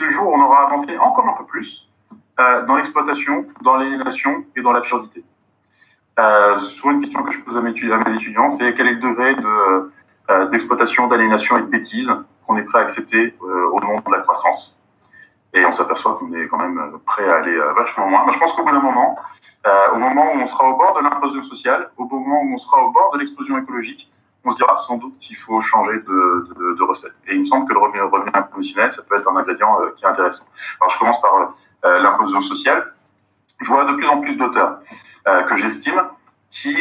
[0.00, 1.88] le jour on aura avancé encore un peu plus
[2.38, 5.24] euh, dans l'exploitation, dans l'aliénation et dans l'absurdité.
[6.18, 9.34] Euh, souvent une question que je pose à mes, étudiants, c'est quel est le degré
[9.34, 9.92] de,
[10.30, 12.10] euh, d'exploitation, d'aliénation et de bêtise
[12.46, 14.77] qu'on est prêt à accepter euh, au nom de la croissance?
[15.54, 18.24] Et on s'aperçoit qu'on est quand même prêt à aller euh, vachement loin.
[18.26, 19.18] Mais je pense qu'au bout d'un moment,
[19.66, 22.58] euh, au moment où on sera au bord de l'implosion sociale, au moment où on
[22.58, 24.10] sera au bord de l'explosion écologique,
[24.44, 27.12] on se dira sans doute qu'il faut changer de, de, de, recette.
[27.26, 29.90] Et il me semble que le revenu, revenu inconditionnel, ça peut être un ingrédient euh,
[29.96, 30.44] qui est intéressant.
[30.80, 32.94] Alors je commence par euh, l'implosion sociale.
[33.60, 34.78] Je vois de plus en plus d'auteurs
[35.26, 36.00] euh, que j'estime
[36.50, 36.74] qui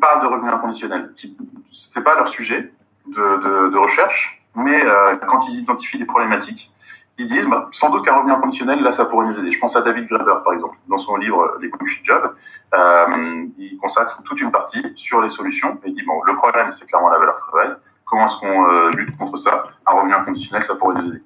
[0.00, 1.12] parlent de revenu inconditionnel.
[1.18, 1.36] Qui,
[1.70, 2.72] c'est pas leur sujet
[3.06, 4.82] de, de recherche, mais
[5.28, 6.72] quand ils identifient des problématiques,
[7.18, 9.50] ils disent bah, sans doute qu'un revenu inconditionnel, là, ça pourrait nous aider.
[9.50, 12.34] Je pense à David Graeber, par exemple, dans son livre Les bullshit jobs,
[12.74, 16.72] euh, il consacre toute une partie sur les solutions et il dit bon, le problème,
[16.78, 17.70] c'est clairement la valeur travail.
[18.04, 19.64] Comment est-ce qu'on euh, lutte contre ça?
[19.86, 21.22] Un revenu inconditionnel, ça pourrait nous aider.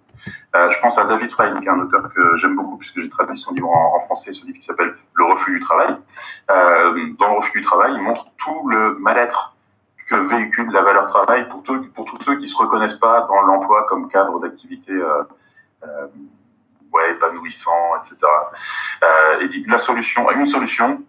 [0.54, 3.08] Euh, je pense à David Frein, qui est un auteur que j'aime beaucoup puisque j'ai
[3.08, 5.96] traduit son livre en, français, ce livre qui s'appelle Le refus du travail.
[6.50, 9.54] Euh, dans le refus du travail, il montre tout le mal-être
[10.08, 14.08] que véhicule la valeur travail pour, tous ceux qui se reconnaissent pas dans l'emploi comme
[14.08, 15.24] cadre d'activité euh, euh,
[16.92, 18.16] ouais, épanouissant, etc.
[19.02, 21.02] Euh, et dit la solution, une solution,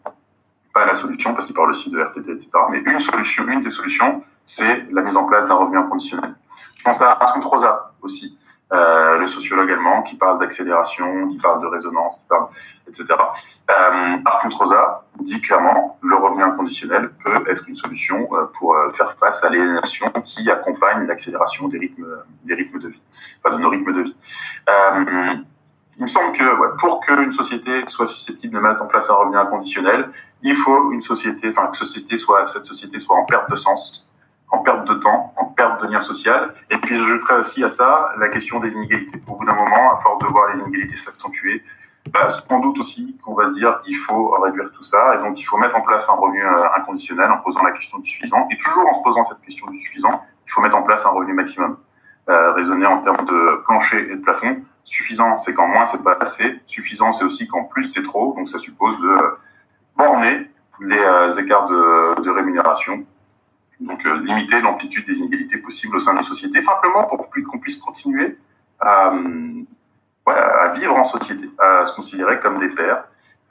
[0.73, 2.49] pas la solution parce qu'il parle aussi de RTT, etc.
[2.69, 6.35] Mais une solution, une des solutions, c'est la mise en place d'un revenu inconditionnel.
[6.77, 8.37] Je pense à Arthur Rosa aussi,
[8.73, 12.47] euh, le sociologue allemand qui parle d'accélération, qui parle de résonance, qui parle,
[12.87, 13.05] etc.
[13.09, 18.91] Euh, Arthur Rosa dit clairement le revenu inconditionnel peut être une solution euh, pour euh,
[18.91, 22.07] faire face à l'aliénation qui accompagne l'accélération des rythmes,
[22.43, 23.01] des rythmes de vie,
[23.43, 24.15] enfin de nos rythmes de vie.
[24.69, 25.35] Euh,
[25.97, 29.13] il me semble que ouais, pour qu'une société soit susceptible de mettre en place un
[29.13, 30.09] revenu inconditionnel,
[30.41, 34.07] il faut une société, enfin que cette société soit en perte de sens,
[34.51, 36.53] en perte de temps, en perte de lien social.
[36.69, 39.21] Et puis j'ajouterais aussi à ça la question des inégalités.
[39.27, 41.63] Au bout d'un moment, à force de voir les inégalités s'accentuer,
[42.09, 45.39] bah, sans doute aussi qu'on va se dire qu'il faut réduire tout ça, et donc
[45.39, 48.47] il faut mettre en place un revenu euh, inconditionnel en posant la question du suffisant,
[48.51, 51.09] et toujours en se posant cette question du suffisant, il faut mettre en place un
[51.09, 51.77] revenu maximum.
[52.29, 54.57] Euh, raisonner en termes de plancher et de plafond.
[54.83, 56.61] Suffisant, c'est quand moins c'est pas assez.
[56.67, 58.35] Suffisant, c'est aussi quand plus c'est trop.
[58.37, 59.17] Donc ça suppose de
[59.97, 60.47] borner
[60.81, 63.05] les euh, écarts de rémunération
[63.81, 67.59] donc euh, limiter l'amplitude des inégalités possibles au sein de nos sociétés, simplement pour qu'on
[67.59, 68.37] puisse continuer
[68.79, 73.03] à, ouais, à, vivre en société, à se considérer comme des pères,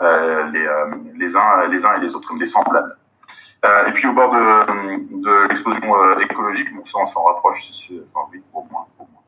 [0.02, 2.96] euh, les, euh, les, uns, les uns et les autres, comme des semblables.
[3.64, 7.60] Euh, et puis au bord de, de l'explosion euh, écologique, donc ça on s'en rapproche,
[8.14, 8.86] enfin, oui, au moins.
[8.98, 9.20] Au moins.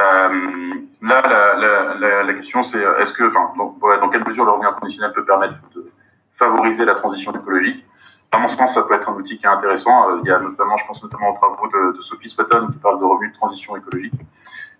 [0.00, 4.52] Euh, là, la, la, la, question c'est est-ce que, enfin, dans, dans quelle mesure le
[4.52, 5.90] revenu inconditionnel peut permettre de
[6.38, 7.84] favoriser la transition écologique?
[8.32, 10.08] À mon sens, ça peut être un outil qui est intéressant.
[10.08, 12.98] Euh, il y a notamment, je pense notamment aux travaux de, Sophie Spatton qui parle
[12.98, 14.14] de revenu de transition écologique,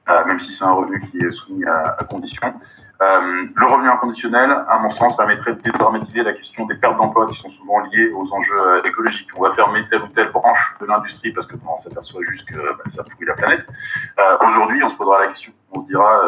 [0.09, 2.55] euh, même si c'est un revenu qui est soumis à, à conditions.
[3.03, 7.26] Euh, le revenu inconditionnel, à mon sens, permettrait de dédramatiser la question des pertes d'emplois
[7.26, 9.28] qui sont souvent liées aux enjeux écologiques.
[9.36, 12.57] On va fermer telle ou telle branche de l'industrie parce que on s'aperçoit juste que
[12.57, 13.66] bah, ça pourrit la planète.
[14.46, 15.53] Aujourd'hui, on se posera la question.
[15.72, 16.20] On se dira,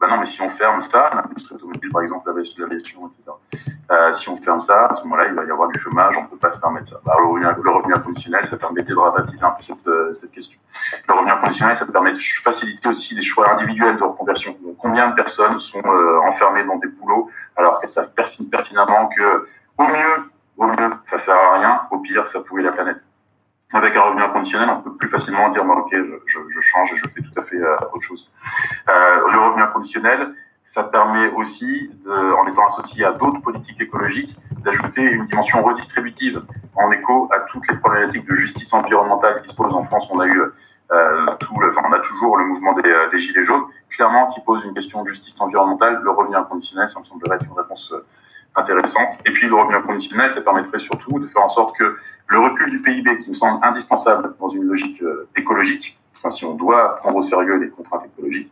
[0.00, 3.32] ben non, mais si on ferme ça, l'industrie automobile, par exemple, l'aviation, etc.,
[3.90, 6.22] euh, si on ferme ça, à ce moment-là, il va y avoir du chômage, on
[6.24, 7.00] ne peut pas se permettre ça.
[7.06, 7.94] Alors, le, revenu, le revenu
[8.44, 10.58] ça permet de dramatiser un peu cette, euh, cette question.
[11.08, 14.56] Le revenu inconditionnel, ça permet de faciliter aussi des choix individuels de reconversion.
[14.62, 18.12] Donc, combien de personnes sont euh, enfermées dans des boulots alors qu'elles savent
[18.50, 22.72] pertinemment que au mieux, au mieux, ça sert à rien, au pire, ça pourrit la
[22.72, 23.05] planète.
[23.72, 27.08] Avec un revenu inconditionnel, on peut plus facilement dire, ok, je, je, change et je
[27.08, 28.30] fais tout à fait euh, autre chose.
[28.88, 34.36] Euh, le revenu inconditionnel, ça permet aussi, de, en étant associé à d'autres politiques écologiques,
[34.64, 36.42] d'ajouter une dimension redistributive
[36.76, 40.08] en écho à toutes les problématiques de justice environnementale qui se posent en France.
[40.12, 40.40] On a eu
[40.92, 44.40] euh, tout enfin, on a toujours le mouvement des, euh, des, gilets jaunes, clairement qui
[44.40, 46.00] pose une question de justice environnementale.
[46.02, 48.06] Le revenu inconditionnel, ça me semblerait être une réponse euh,
[48.56, 49.18] intéressante.
[49.24, 51.96] Et puis le revenu inconditionnel, ça permettrait surtout de faire en sorte que
[52.28, 55.02] le recul du PIB, qui me semble indispensable dans une logique
[55.36, 58.50] écologique, enfin, si on doit prendre au sérieux les contraintes écologiques,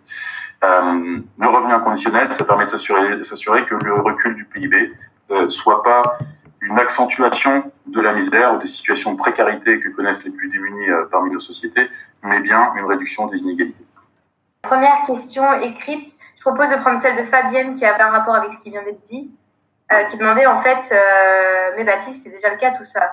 [0.64, 4.92] euh, le revenu inconditionnel, ça permet de s'assurer que le recul du PIB
[5.30, 6.18] euh, soit pas
[6.62, 10.88] une accentuation de la misère ou des situations de précarité que connaissent les plus démunis
[10.88, 11.88] euh, parmi nos sociétés,
[12.22, 13.84] mais bien une réduction des inégalités.
[14.62, 16.14] Première question écrite.
[16.36, 18.82] Je propose de prendre celle de Fabienne qui avait un rapport avec ce qui vient
[18.82, 19.30] d'être dit,
[19.92, 23.12] euh, qui demandait en fait, euh, mais Baptiste, c'est déjà le cas tout ça.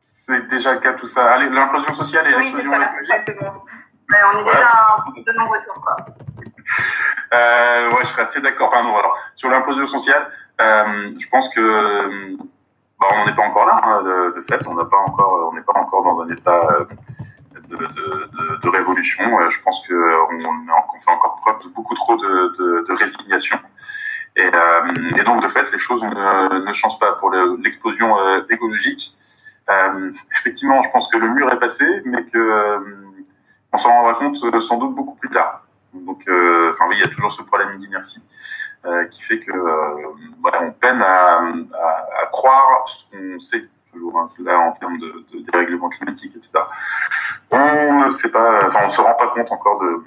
[0.00, 1.24] C'est déjà le cas tout ça.
[1.32, 2.54] Allez, l'implosion sociale et oui,
[3.00, 3.64] exactement.
[4.08, 5.96] Mais on est déjà de nombreux retour, quoi.
[7.32, 8.68] euh, ouais, je serais assez d'accord.
[8.68, 12.36] Enfin, non, alors, sur l'implosion sociale, euh, je pense que
[13.00, 13.80] bah, on n'en est pas encore là.
[13.82, 16.68] Hein, de, de, fait, on n'a pas encore, on n'est pas encore dans un état
[16.72, 16.84] euh,
[17.68, 19.24] de, de, de révolution.
[19.40, 23.58] Euh, je pense que on, fait encore preuve de beaucoup trop de, résignation.
[24.36, 28.16] Et, euh, et, donc, de fait, les choses ne, ne changent pas pour l'explosion
[28.48, 29.12] écologique.
[30.38, 32.78] effectivement, je pense que le mur est passé, mais que
[33.72, 35.62] on s'en rendra compte sans doute beaucoup plus tard.
[35.94, 38.22] Donc, enfin oui, il y a toujours ce problème d'inertie.
[38.86, 40.08] Euh, qui fait que euh,
[40.40, 44.96] voilà, on peine à, à, à croire ce qu'on sait toujours hein, là en termes
[44.96, 46.50] de, de dérèglement climatique, etc.
[47.50, 50.02] On ne sait pas, enfin, on se rend pas compte encore de,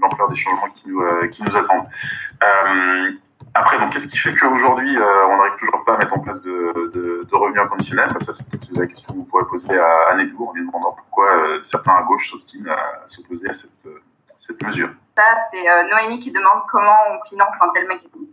[0.00, 1.86] l'ampleur des changements qui nous, euh, qui nous attendent.
[2.42, 3.12] Euh,
[3.54, 6.40] après, donc, qu'est-ce qui fait qu'aujourd'hui, euh, on n'arrive toujours pas à mettre en place
[6.42, 8.10] de, de, de revenus inconditionnels?
[8.24, 11.28] Ça, c'est peut-être la question que vous pourrez poser à Anne en lui demandant pourquoi
[11.62, 13.70] certains à gauche s'obstinent à s'opposer à cette,
[14.38, 14.90] cette mesure.
[15.16, 18.32] Ça, c'est euh, Noémie qui demande comment on finance un tel mécanisme.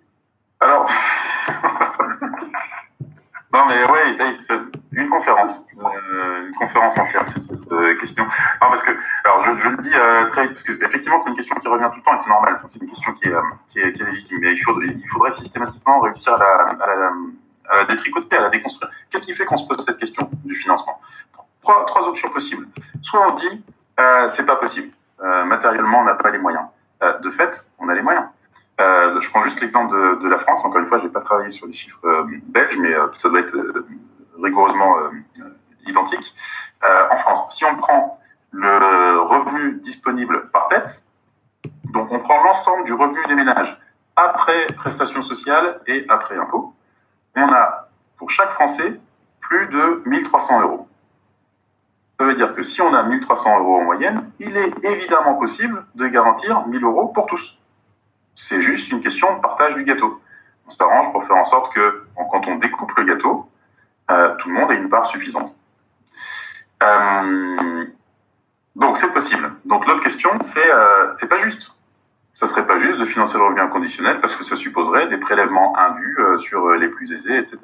[0.59, 0.89] Alors,
[3.53, 4.17] non mais oui,
[4.91, 8.23] une conférence, euh, une conférence entière sur cette euh, question.
[8.23, 8.91] Non parce que,
[9.23, 9.91] alors je, je le dis
[10.31, 12.29] très vite parce que effectivement c'est une question qui revient tout le temps et c'est
[12.29, 12.59] normal.
[12.67, 13.33] c'est une question qui est,
[13.69, 14.37] qui est, qui est légitime.
[14.41, 17.11] Mais il, faudrait, il faudrait systématiquement réussir à la, à la,
[17.69, 18.91] à la détricoter, à la déconstruire.
[19.09, 20.99] Qu'est-ce qui fait qu'on se pose cette question du financement?
[21.61, 22.67] Trois, trois options possibles.
[23.01, 23.63] Soit on se dit
[24.31, 24.91] c'est pas possible
[25.21, 26.65] euh, matériellement, on n'a pas les moyens.
[27.03, 28.25] Euh, de fait, on a les moyens.
[28.79, 30.63] Euh, je prends juste l'exemple de, la France.
[30.63, 33.57] Encore une fois, j'ai pas travaillé sur les chiffres belges, mais ça doit être
[34.41, 34.95] rigoureusement
[35.85, 36.33] identique.
[36.83, 38.19] en France, si on prend
[38.51, 41.03] le revenu disponible par tête,
[41.91, 43.77] donc on prend l'ensemble du revenu des ménages
[44.15, 46.73] après prestations sociales et après impôts,
[47.35, 48.99] on a pour chaque Français
[49.41, 50.87] plus de 1300 euros.
[52.19, 55.85] Ça veut dire que si on a 1300 euros en moyenne, il est évidemment possible
[55.95, 57.58] de garantir 1000 euros pour tous.
[58.91, 60.19] Une question de partage du gâteau.
[60.67, 63.49] On s'arrange pour faire en sorte que quand on découpe le gâteau,
[64.09, 65.55] euh, tout le monde ait une part suffisante.
[66.81, 67.85] Euh,
[68.75, 69.53] donc c'est possible.
[69.65, 71.71] Donc l'autre question, c'est euh, c'est pas juste.
[72.33, 75.77] Ça serait pas juste de financer le revenu inconditionnel parce que ça supposerait des prélèvements
[75.77, 77.57] indus sur les plus aisés, etc.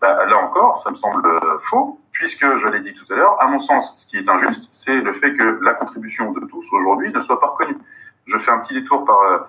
[0.00, 1.40] Bah, là encore, ça me semble
[1.70, 4.68] faux, puisque, je l'ai dit tout à l'heure, à mon sens, ce qui est injuste,
[4.72, 7.78] c'est le fait que la contribution de tous aujourd'hui ne soit pas reconnue.
[8.26, 9.48] Je fais un petit détour par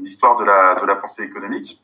[0.00, 1.80] l'histoire de la, de la pensée économique,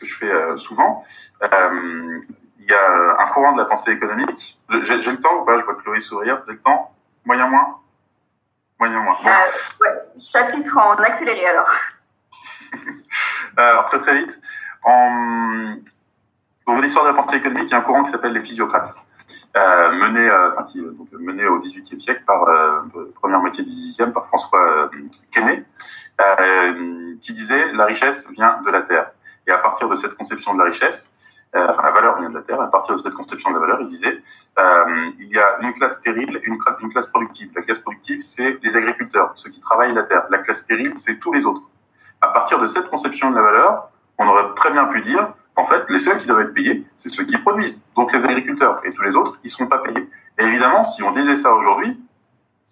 [0.00, 1.04] que je fais euh, souvent.
[1.42, 2.20] Euh,
[2.58, 4.58] il y a un courant de la pensée économique.
[4.84, 5.58] J'ai le temps ou pas?
[5.58, 6.42] Je vois Chloé sourire.
[6.46, 6.94] J'ai le temps?
[7.24, 7.78] Moyen moins?
[8.78, 9.16] Moyen moins.
[9.22, 9.30] Bon.
[9.80, 11.70] ouais, chapitre en accéléré alors.
[13.56, 14.38] alors, très très vite.
[14.84, 15.76] En,
[16.66, 18.94] dans l'histoire de la pensée économique, il y a un courant qui s'appelle les physiocrates,
[19.56, 22.82] euh, mené, euh, enfin, qui, donc, mené au XVIIIe siècle par euh,
[23.20, 24.88] première moitié du XVIIIe par François euh,
[25.32, 25.64] Quesnay,
[26.20, 29.10] euh, qui disait la richesse vient de la terre.
[29.46, 31.04] Et à partir de cette conception de la richesse,
[31.56, 32.60] euh, enfin la valeur vient de la terre.
[32.60, 34.22] À partir de cette conception de la valeur, il disait
[35.18, 37.50] il y a une classe stérile, une, une classe productive.
[37.56, 40.26] La classe productive, c'est les agriculteurs, ceux qui travaillent la terre.
[40.30, 41.62] La classe stérile, c'est tous les autres.
[42.20, 45.66] À partir de cette conception de la valeur, on aurait très bien pu dire en
[45.66, 48.80] fait, les seuls qui doivent être payés, c'est ceux qui produisent, donc les agriculteurs.
[48.84, 50.08] Et tous les autres, ils ne seront pas payés.
[50.38, 52.00] Et évidemment, si on disait ça aujourd'hui,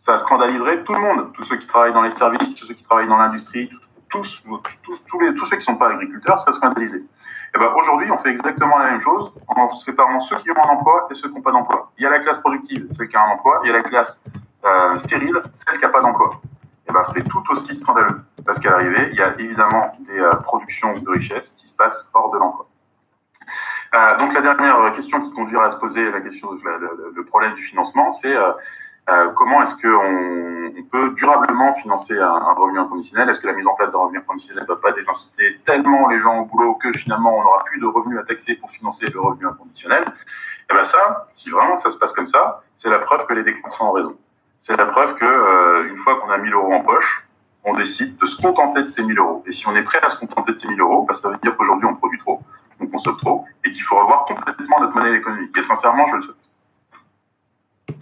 [0.01, 1.33] ça scandaliserait tout le monde.
[1.35, 3.71] Tous ceux qui travaillent dans les services, tous ceux qui travaillent dans l'industrie,
[4.09, 7.05] tous, tous, tous, tous ceux qui ne sont pas agriculteurs seraient scandalisés.
[7.55, 10.69] Et ben aujourd'hui, on fait exactement la même chose en séparant ceux qui ont un
[10.69, 11.93] emploi et ceux qui n'ont pas d'emploi.
[11.99, 13.83] Il y a la classe productive, celle qui a un emploi, il y a la
[13.83, 14.19] classe
[14.65, 16.41] euh, stérile, celle qui n'a pas d'emploi.
[16.89, 18.23] Et ben c'est tout aussi scandaleux.
[18.47, 22.31] parce qu'à l'arrivée, il y a évidemment des productions de richesses qui se passent hors
[22.31, 22.68] de l'emploi.
[23.93, 27.63] Donc la dernière question qui conduira à se poser la question, le, le problème du
[27.63, 28.35] financement, c'est
[29.09, 33.31] euh, comment est-ce qu'on on peut durablement financer un, un revenu inconditionnel?
[33.31, 36.21] Est-ce que la mise en place d'un revenu inconditionnel ne va pas désinciter tellement les
[36.21, 39.19] gens au boulot que finalement on n'aura plus de revenus à taxer pour financer le
[39.19, 40.05] revenu inconditionnel?
[40.71, 43.45] Eh bien ça, si vraiment ça se passe comme ça, c'est la preuve que les
[43.45, 44.17] décroissants ont raison.
[44.61, 47.27] C'est la preuve que euh, une fois qu'on a 1000 euros en poche,
[47.65, 49.43] on décide de se contenter de ces 1000 euros.
[49.47, 51.39] Et si on est prêt à se contenter de ces 1000 euros, bah, ça veut
[51.39, 52.43] dire qu'aujourd'hui on produit trop,
[52.81, 55.57] on consomme trop, et qu'il faut revoir complètement notre monnaie économique.
[55.57, 56.37] Et sincèrement, je le souhaite.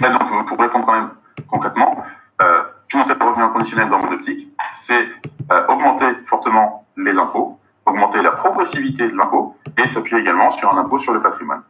[0.05, 1.11] Et donc, pour répondre quand même
[1.49, 2.05] concrètement,
[2.43, 5.07] euh, financer le revenu inconditionnel dans mon optique, c'est
[5.51, 10.79] euh, augmenter fortement les impôts, augmenter la progressivité de l'impôt et s'appuyer également sur un
[10.79, 11.63] impôt sur le patrimoine.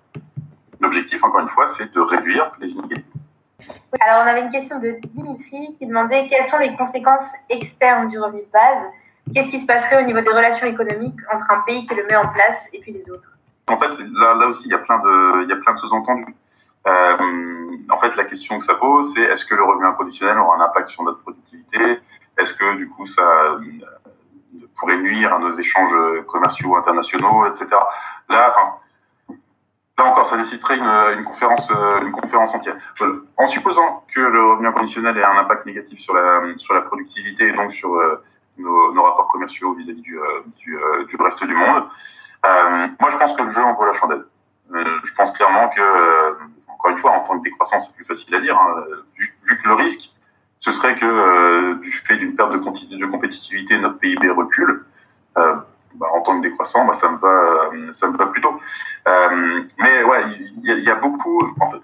[0.81, 3.05] L'objectif, encore une fois, c'est de réduire les inégalités.
[4.01, 8.19] Alors, on avait une question de Dimitri qui demandait quelles sont les conséquences externes du
[8.19, 8.85] revenu de base.
[9.35, 12.16] Qu'est-ce qui se passerait au niveau des relations économiques entre un pays qui le met
[12.16, 13.29] en place et puis les autres?
[13.68, 16.35] En fait, là, aussi, il y a plein de, il y a plein de sous-entendus.
[16.87, 17.16] Euh,
[17.91, 20.61] en fait, la question que ça pose, c'est est-ce que le revenu inconditionnel aura un
[20.61, 21.99] impact sur notre productivité?
[22.39, 23.59] Est-ce que du coup, ça euh,
[24.79, 27.66] pourrait nuire à nos échanges commerciaux internationaux, etc.
[28.29, 29.35] Là, enfin,
[29.99, 32.77] là encore, ça nécessiterait une, une, conférence, euh, une conférence entière.
[33.37, 37.49] En supposant que le revenu inconditionnel ait un impact négatif sur la, sur la productivité
[37.49, 38.01] et donc sur
[38.59, 40.19] nos, rapports commerciaux vis-à-vis du,
[40.59, 40.79] du,
[41.09, 41.85] du, reste du monde,
[43.01, 44.25] moi, je pense que le jeu en vaut la chandelle.
[44.73, 46.37] je pense clairement que
[46.77, 48.85] encore une fois, en tant que décroissance, c'est plus facile à dire, hein.
[49.17, 50.11] vu, que le risque,
[50.61, 54.85] ce serait que euh, du fait d'une perte de, compétitivité, notre PIB recule.
[55.39, 55.55] Euh,
[55.95, 58.61] bah, en tant que décroissant, bah, ça me va, euh, ça me va plutôt.
[59.09, 60.25] Euh, mais ouais,
[60.63, 61.41] il y, a beaucoup.
[61.61, 61.81] En fait,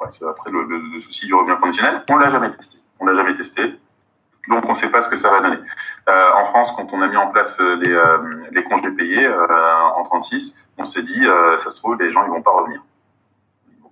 [0.00, 2.78] ouais, après le, le, souci du revenu conditionnel, on l'a jamais testé.
[2.98, 3.73] On l'a jamais testé.
[4.74, 5.58] On ne sait pas ce que ça va donner.
[6.08, 7.96] Euh, en France, quand on a mis en place les,
[8.50, 11.24] les congés payés en 36, on s'est dit,
[11.58, 12.80] ça se trouve, les gens ils vont pas revenir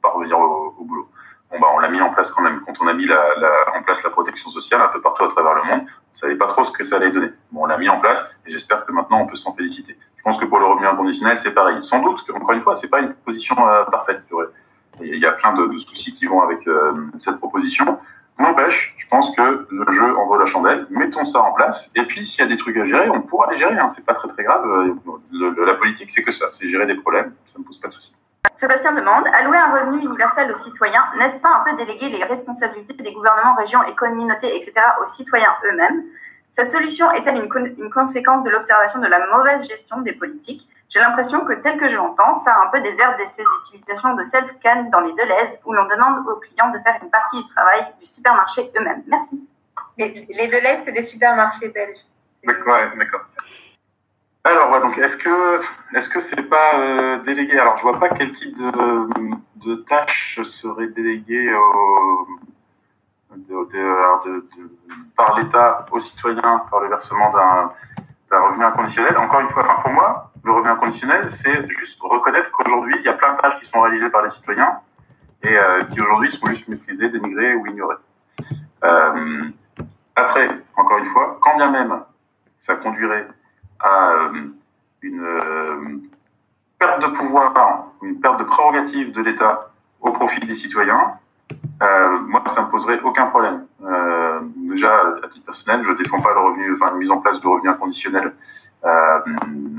[0.03, 1.09] pas revenir au, boulot.
[1.53, 2.61] Bah, on l'a mis en place quand même.
[2.67, 5.63] Quand on a mis en place la protection sociale un peu partout à travers le
[5.65, 7.29] monde, on savait pas trop ce que ça allait donner.
[7.55, 9.97] On l'a mis en place et j'espère que maintenant on peut s'en féliciter.
[10.17, 11.83] Je pense que pour le revenu inconditionnel, c'est pareil.
[11.83, 14.23] Sans doute, encore une fois, c'est pas une position euh, parfaite.
[15.01, 17.99] Il y a plein de, soucis qui vont avec euh, cette proposition.
[18.43, 20.87] N'empêche, je pense que le jeu en vaut la chandelle.
[20.91, 21.89] Mettons ça en place.
[21.95, 23.79] Et puis, s'il y a des trucs à gérer, on pourra les gérer.
[23.79, 23.89] Hein.
[23.95, 24.65] C'est pas très très grave.
[25.65, 26.47] La politique, c'est que ça.
[26.51, 27.33] C'est gérer des problèmes.
[27.47, 28.13] Ça ne pose pas de soucis.
[28.59, 32.95] Sébastien demande, allouer un revenu universel aux citoyens, n'est-ce pas un peu déléguer les responsabilités
[32.95, 36.05] des gouvernements, régions et communautés, etc., aux citoyens eux-mêmes?
[36.53, 40.69] Cette solution est-elle une, conséquence de l'observation de la mauvaise gestion des politiques?
[40.93, 43.45] J'ai l'impression que, tel que je l'entends, ça a un peu des airs de ces
[43.63, 47.43] utilisations de self-scan dans les Deleuze, où l'on demande aux clients de faire une partie
[47.43, 49.03] du travail du supermarché eux-mêmes.
[49.07, 49.49] Merci.
[49.97, 52.05] Les, les Deleuze, c'est des supermarchés belges.
[52.45, 53.23] D'accord, d'accord.
[54.45, 55.61] Alors, ouais, donc est-ce que
[55.95, 57.59] est-ce que c'est pas euh, délégué?
[57.59, 62.27] Alors, je vois pas quel type de, de tâches serait délégué au,
[63.37, 64.71] de, de,
[65.17, 67.73] par l'État aux citoyens par le versement d'un
[68.41, 69.17] revenu inconditionnel.
[69.19, 73.15] Encore une fois, pour moi, le revenu inconditionnel, c'est juste reconnaître qu'aujourd'hui, il y a
[73.15, 74.81] plein de tâches qui sont réalisées par les citoyens
[75.43, 77.97] et euh, qui aujourd'hui sont juste méprisées, dénigrées ou ignorées.
[78.85, 79.45] Euh,
[80.17, 82.03] après, encore une fois, quand bien même
[82.61, 83.27] ça conduirait
[83.81, 84.49] à euh,
[85.03, 86.03] une
[86.79, 87.53] perte de pouvoir,
[88.03, 89.71] une perte de prérogative de l'État
[90.01, 91.15] au profit des citoyens,
[91.81, 93.67] moi, ça ne me poserait aucun problème.
[94.57, 97.47] Déjà, à titre personnel, je défends pas le revenu, enfin, une mise en place de
[97.47, 98.33] revenu inconditionnel
[98.85, 99.19] euh,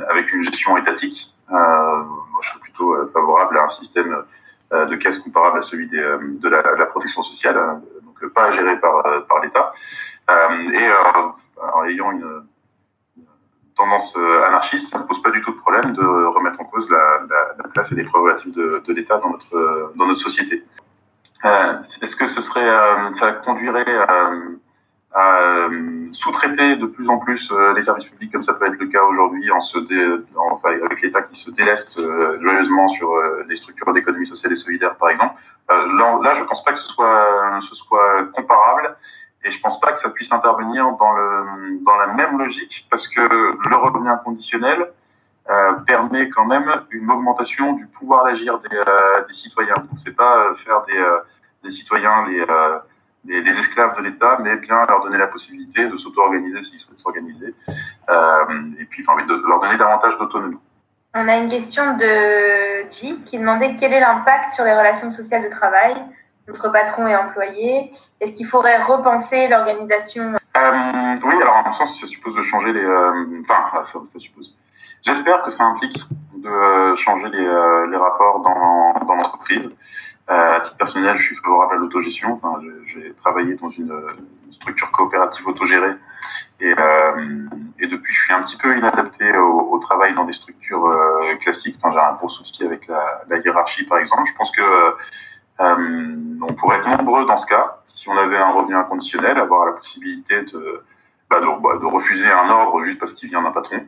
[0.09, 1.34] avec une gestion étatique.
[1.51, 4.24] Euh, moi, je suis plutôt favorable à un système
[4.72, 9.03] de caisse comparable à celui de, la, protection sociale, hein, donc pas géré par,
[9.43, 9.72] l'État.
[10.30, 10.89] et
[11.74, 12.43] en ayant une
[13.76, 16.89] tendance euh, anarchiste, ça ne pose pas du tout de problème de remettre en cause
[16.89, 20.64] la, la, la place et les prérogatives de, l'État dans notre, société.
[21.45, 24.32] Euh, Est-ce que ce serait, euh, ça conduirait à,
[25.14, 28.88] à euh, sous-traiter de plus en plus les services publics comme ça peut être le
[28.88, 31.99] cas aujourd'hui en se dé, en, enfin, avec l'État qui se déleste
[32.41, 33.16] joyeusement sur
[33.47, 35.36] les structures d'économie sociale et solidaire par exemple.
[35.70, 38.95] là, je pense pas que ce soit, ce soit comparable
[39.45, 43.07] et je pense pas que ça puisse intervenir dans, le, dans la même logique parce
[43.07, 44.88] que le revenu inconditionnel
[45.49, 49.76] euh, permet quand même une augmentation du pouvoir d'agir des, euh, des, citoyens.
[49.76, 51.20] Donc c'est pas faire des, euh,
[51.64, 52.80] des citoyens les, euh,
[53.26, 56.99] les, les, esclaves de l'État, mais bien leur donner la possibilité de s'auto-organiser s'ils souhaitent
[56.99, 57.53] s'organiser,
[58.09, 58.43] euh,
[58.80, 60.57] et puis enfin, de, de leur donner davantage d'autonomie.
[61.15, 65.43] On a une question de J qui demandait quel est l'impact sur les relations sociales
[65.43, 65.95] de travail
[66.49, 70.34] entre patron et employé Est-ce qu'il faudrait repenser l'organisation?
[70.57, 72.86] Euh, Oui, alors à mon sens, ça suppose de changer les.
[73.41, 74.53] Enfin, ça, ça suppose.
[75.03, 75.99] J'espère que ça implique
[76.36, 77.45] de changer les,
[77.91, 79.69] les rapports dans, dans l'entreprise.
[80.28, 82.34] À titre personnel, je suis favorable à l'autogestion.
[82.41, 82.61] Enfin,
[82.93, 83.93] j'ai travaillé dans une,
[84.51, 85.95] structure coopérative autogérée
[86.61, 86.74] et,
[87.80, 90.89] et depuis, je suis un petit peu inadapté au, au travail dans des structures
[91.41, 91.76] classiques.
[91.82, 94.30] Enfin, j'ai un gros souci avec la, la, hiérarchie, par exemple.
[94.30, 94.61] Je pense que
[95.59, 99.67] euh, on pourrait être nombreux dans ce cas, si on avait un revenu inconditionnel, avoir
[99.67, 100.84] la possibilité de,
[101.30, 103.86] bah, de, bah, de, refuser un ordre juste parce qu'il vient d'un patron.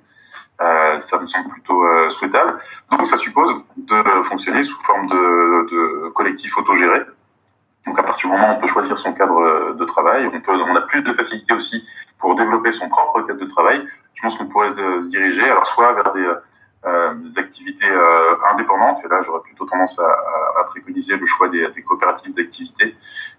[0.62, 2.60] Euh, ça me semble plutôt euh, souhaitable.
[2.92, 7.02] Donc ça suppose de fonctionner sous forme de, de collectif autogéré.
[7.86, 10.82] Donc à partir du moment où on peut choisir son cadre de travail, on, a
[10.82, 11.86] plus de facilité aussi
[12.20, 13.86] pour développer son propre cadre de travail.
[14.16, 16.28] Je pense qu'on pourrait se, diriger alors soit vers des,
[16.86, 19.04] euh, activités euh, indépendantes.
[19.04, 20.45] Et là, j'aurais plutôt tendance à,
[20.76, 22.96] préconiser le choix des, coopératives d'activités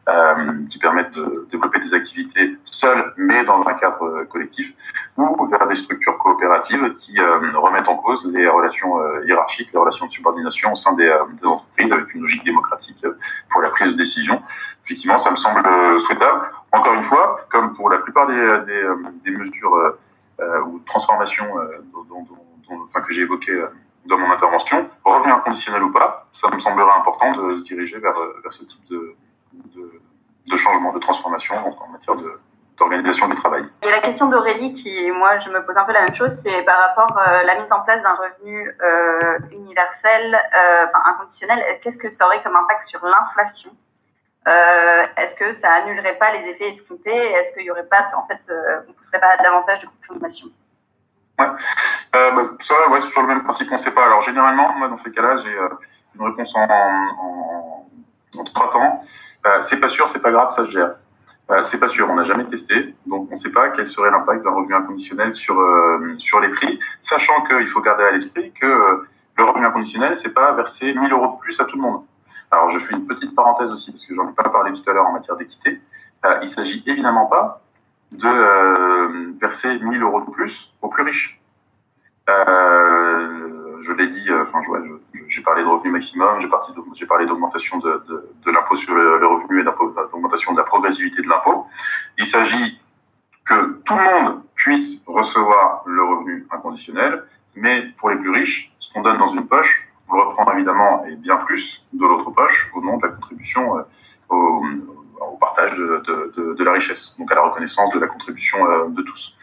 [0.09, 4.72] euh, qui permettent de développer des activités seules, mais dans un cadre collectif,
[5.16, 10.12] ou vers des structures coopératives qui remettent en cause les relations hiérarchiques, les relations de
[10.12, 11.11] subordination au sein des,
[11.45, 13.05] entreprises avec une logique démocratique
[13.51, 14.43] pour la prise de décision.
[14.84, 15.62] Effectivement, ça me semble
[16.01, 16.43] souhaitable.
[16.72, 19.97] Encore une fois, comme pour la plupart des, mesures
[20.66, 21.49] ou transformations
[22.11, 22.26] dont,
[23.07, 23.68] que j'ai évoqué euh,
[24.07, 28.17] dans mon intervention, revenu inconditionnel ou pas, ça me semblerait important de se diriger vers,
[28.17, 29.17] euh, vers ce type de,
[29.75, 32.17] de, changement, de transformation en matière
[32.79, 33.65] d'organisation du travail.
[33.83, 36.63] Et la question d'Aurélie, qui moi je me pose un peu la même chose, c'est
[36.63, 40.39] par rapport à euh, la mise en place d'un revenu euh, universel,
[40.89, 41.63] enfin inconditionnel.
[41.83, 43.71] Qu'est-ce que ça aurait comme impact sur l'inflation?
[45.17, 47.11] Est-ce que ça annulerait pas les effets escomptés?
[47.11, 48.41] Est-ce qu'il y aurait pas, en fait,
[48.89, 50.47] on pousserait pas davantage de consommation?
[51.39, 51.47] Ouais.
[52.14, 54.05] Euh, bah, ça, ouais, c'est toujours le même principe, on ne sait pas.
[54.05, 55.68] Alors généralement, moi dans ces cas-là, j'ai euh,
[56.14, 59.03] une réponse en, en, trois temps.
[59.47, 60.95] Euh, c'est pas sûr, c'est pas grave, ça se gère.
[61.51, 64.11] Euh, c'est pas sûr, on n'a jamais testé, donc on ne sait pas quel serait
[64.11, 68.53] l'impact d'un revenu inconditionnel sur euh, sur les prix, sachant qu'il faut garder à l'esprit
[68.53, 69.07] que
[69.37, 72.03] le revenu inconditionnel, c'est pas verser 1000 euros de plus à tout le monde.
[72.51, 74.93] Alors je fais une petite parenthèse aussi, parce que j'en ai pas parlé tout à
[74.93, 75.80] l'heure en matière d'équité.
[76.43, 77.61] il s'agit évidemment pas
[78.13, 81.41] de euh, verser 1000 euros de plus aux plus riches.
[82.29, 84.61] Euh, je l'ai dit, euh, enfin,
[85.29, 86.41] j'ai parlé de revenu maximum,
[86.95, 91.29] j'ai parlé d'augmentation de, l'impôt sur le, le revenu et d'augmentation de la progressivité de
[91.29, 91.67] l'impôt.
[92.19, 92.81] Il s'agit
[93.45, 98.93] que tout le monde puisse recevoir le revenu inconditionnel, mais pour les plus riches, ce
[98.93, 102.71] qu'on donne dans une poche, on le reprend évidemment et bien plus de l'autre poche
[102.75, 103.83] au nom de la contribution euh,
[104.29, 104.63] au,
[105.21, 109.35] au partage de, la richesse, donc à la reconnaissance de la contribution euh, de tous.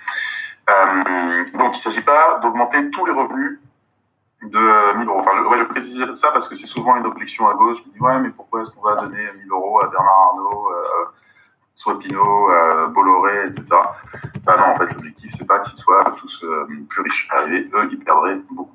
[0.70, 3.60] Euh, donc il ne s'agit pas d'augmenter tous les revenus
[4.44, 5.20] de 1000 euros.
[5.20, 7.90] Enfin, je, ouais, je précise ça parce que c'est souvent une objection à gauche qui
[7.92, 11.06] dit ouais, mais pourquoi est-ce qu'on va donner 1000 euros à Bernard Arnault, euh,
[11.76, 13.66] Swapino, euh, Bolloré, etc.
[14.44, 17.28] Bah non, en fait, l'objectif c'est pas qu'ils soient tous euh, plus riches.
[17.32, 18.72] Arrivés, eux, ils perdraient beaucoup.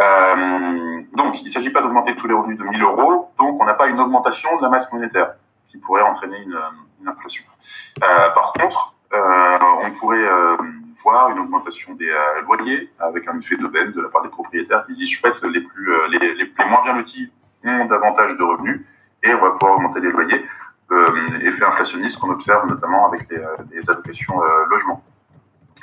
[0.00, 3.64] Euh, donc, il ne s'agit pas d'augmenter tous les revenus de 1000 euros, donc on
[3.64, 5.34] n'a pas une augmentation de la masse monétaire
[5.76, 6.58] qui pourrait entraîner une,
[7.06, 7.44] inflation.
[8.02, 10.56] Euh, par contre, euh, on pourrait euh,
[11.04, 12.12] voir une augmentation des
[12.46, 16.68] loyers avec un effet d'aubaine de la part des propriétaires qui disent chouette, les plus
[16.68, 17.30] moins bien lotis
[17.64, 18.80] ont davantage de revenus
[19.22, 20.44] et on va pouvoir augmenter les loyers.
[21.42, 25.04] effet inflationniste qu'on observe notamment avec les, allocations logement.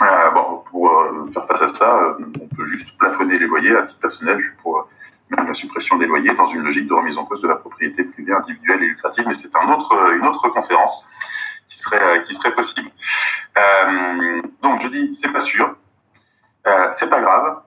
[0.01, 3.75] Euh, bon, pour euh, faire face à ça, on peut juste plafonner les loyers.
[3.75, 4.87] À titre personnel, pour
[5.35, 8.33] la suppression des loyers dans une logique de remise en cause de la propriété privée
[8.33, 9.71] individuelle et lucrative, mais c'est une
[10.27, 11.05] autre conférence
[11.69, 12.89] qui serait, serait possible.
[13.57, 15.75] Euh, donc je dis, c'est pas sûr,
[16.67, 17.61] euh, c'est pas grave,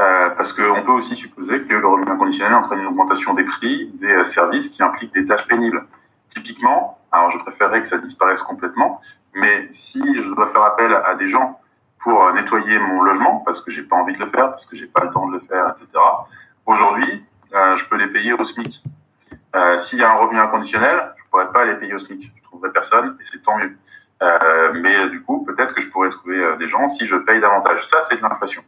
[0.00, 3.90] euh, parce qu'on peut aussi supposer que le revenu inconditionnel entraîne une augmentation des prix
[3.94, 5.86] des services qui impliquent des tâches pénibles.
[6.30, 9.00] Typiquement, alors je préférerais que ça disparaisse complètement,
[9.34, 11.60] mais si je dois faire appel à des gens
[12.00, 14.86] pour nettoyer mon logement, parce que j'ai pas envie de le faire, parce que j'ai
[14.86, 15.98] pas le temps de le faire, etc.,
[16.66, 18.82] Aujourd'hui, euh, je peux les payer au SMIC.
[19.54, 22.32] Euh, S'il y a un revenu inconditionnel, je pourrais pas les payer au SMIC.
[22.34, 23.76] Je trouverai personne et c'est tant mieux.
[24.22, 27.86] Euh, mais du coup, peut-être que je pourrais trouver des gens si je paye davantage.
[27.88, 28.62] Ça, c'est de l'inflation.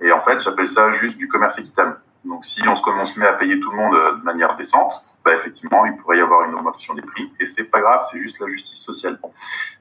[0.00, 2.00] Et en fait, j'appelle ça juste du commerce équitable.
[2.24, 4.92] Donc, si on se commence met à payer tout le monde de manière décente,
[5.24, 7.30] bah, effectivement, il pourrait y avoir une augmentation des prix.
[7.40, 9.18] Et c'est pas grave, c'est juste la justice sociale.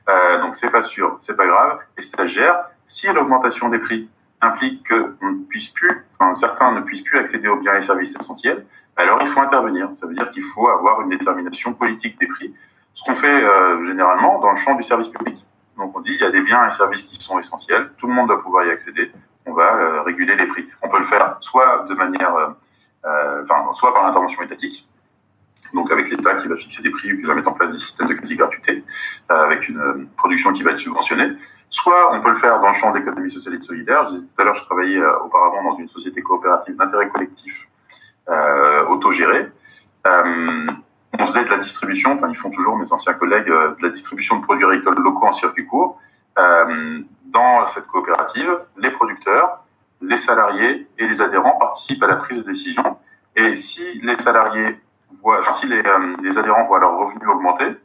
[0.09, 1.79] Euh, donc, c'est pas sûr, c'est pas grave.
[1.97, 2.65] Et ça gère.
[2.87, 4.09] Si l'augmentation des prix
[4.41, 8.15] implique qu'on ne puisse plus, enfin, certains ne puissent plus accéder aux biens et services
[8.19, 8.65] essentiels,
[8.95, 9.89] alors il faut intervenir.
[9.99, 12.53] Ça veut dire qu'il faut avoir une détermination politique des prix,
[12.93, 15.37] ce qu'on fait euh, généralement dans le champ du service public.
[15.77, 18.13] Donc on dit il y a des biens et services qui sont essentiels, tout le
[18.13, 19.11] monde doit pouvoir y accéder,
[19.45, 20.67] on va euh, réguler les prix.
[20.81, 22.35] On peut le faire soit de manière,
[23.05, 24.87] euh, enfin, soit par l'intervention étatique,
[25.73, 27.79] donc avec l'État qui va fixer des prix ou qui va mettre en place des
[27.79, 28.83] systèmes de quasi-gratuité,
[29.29, 31.33] avec une production qui va être subventionnée,
[31.69, 34.05] Soit on peut le faire dans le champ d'économie sociale et solidaire.
[34.05, 37.67] Je disais tout à l'heure, je travaillais auparavant dans une société coopérative d'intérêt collectif
[38.89, 39.47] autogérée.
[40.05, 44.37] on faisait de la distribution, enfin ils font toujours mes anciens collègues, de la distribution
[44.37, 45.99] de produits agricoles locaux en circuit court.
[46.35, 49.63] dans cette coopérative, les producteurs,
[50.01, 52.97] les salariés et les adhérents participent à la prise de décision.
[53.35, 54.79] Et si les salariés
[55.21, 57.75] voient, si les, euh, les adhérents voient leurs revenus augmenter,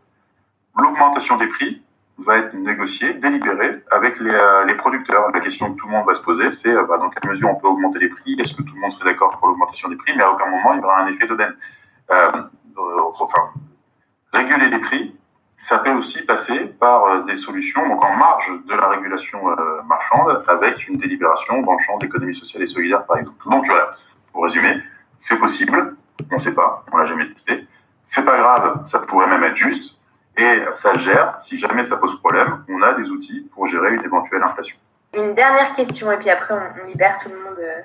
[0.76, 1.82] l'augmentation des prix
[2.18, 5.30] va être négociée, délibérée avec les, euh, les, producteurs.
[5.32, 7.48] La question que tout le monde va se poser, c'est euh, bah, dans quelle mesure
[7.50, 8.36] on peut augmenter les prix?
[8.38, 10.12] Est-ce que tout le monde serait d'accord pour l'augmentation des prix?
[10.16, 11.54] Mais à aucun moment il y aura un effet d'aubaine.
[12.08, 13.50] enfin,
[14.32, 15.14] réguler les prix,
[15.62, 20.44] ça peut aussi passer par euh, des solutions en marge de la régulation euh, marchande
[20.48, 23.48] avec une délibération dans le champ d'économie sociale et solidaire par exemple.
[23.48, 23.94] Donc voilà,
[24.32, 24.82] pour résumer,
[25.20, 25.96] c'est possible,
[26.30, 27.64] on ne sait pas, on l'a jamais testé.
[28.04, 29.96] C'est pas grave, ça pourrait même être juste
[30.36, 31.36] et ça gère.
[31.40, 34.76] Si jamais ça pose problème, on a des outils pour gérer une éventuelle inflation.
[35.14, 37.82] Une dernière question et puis après on, libère tout le monde, euh,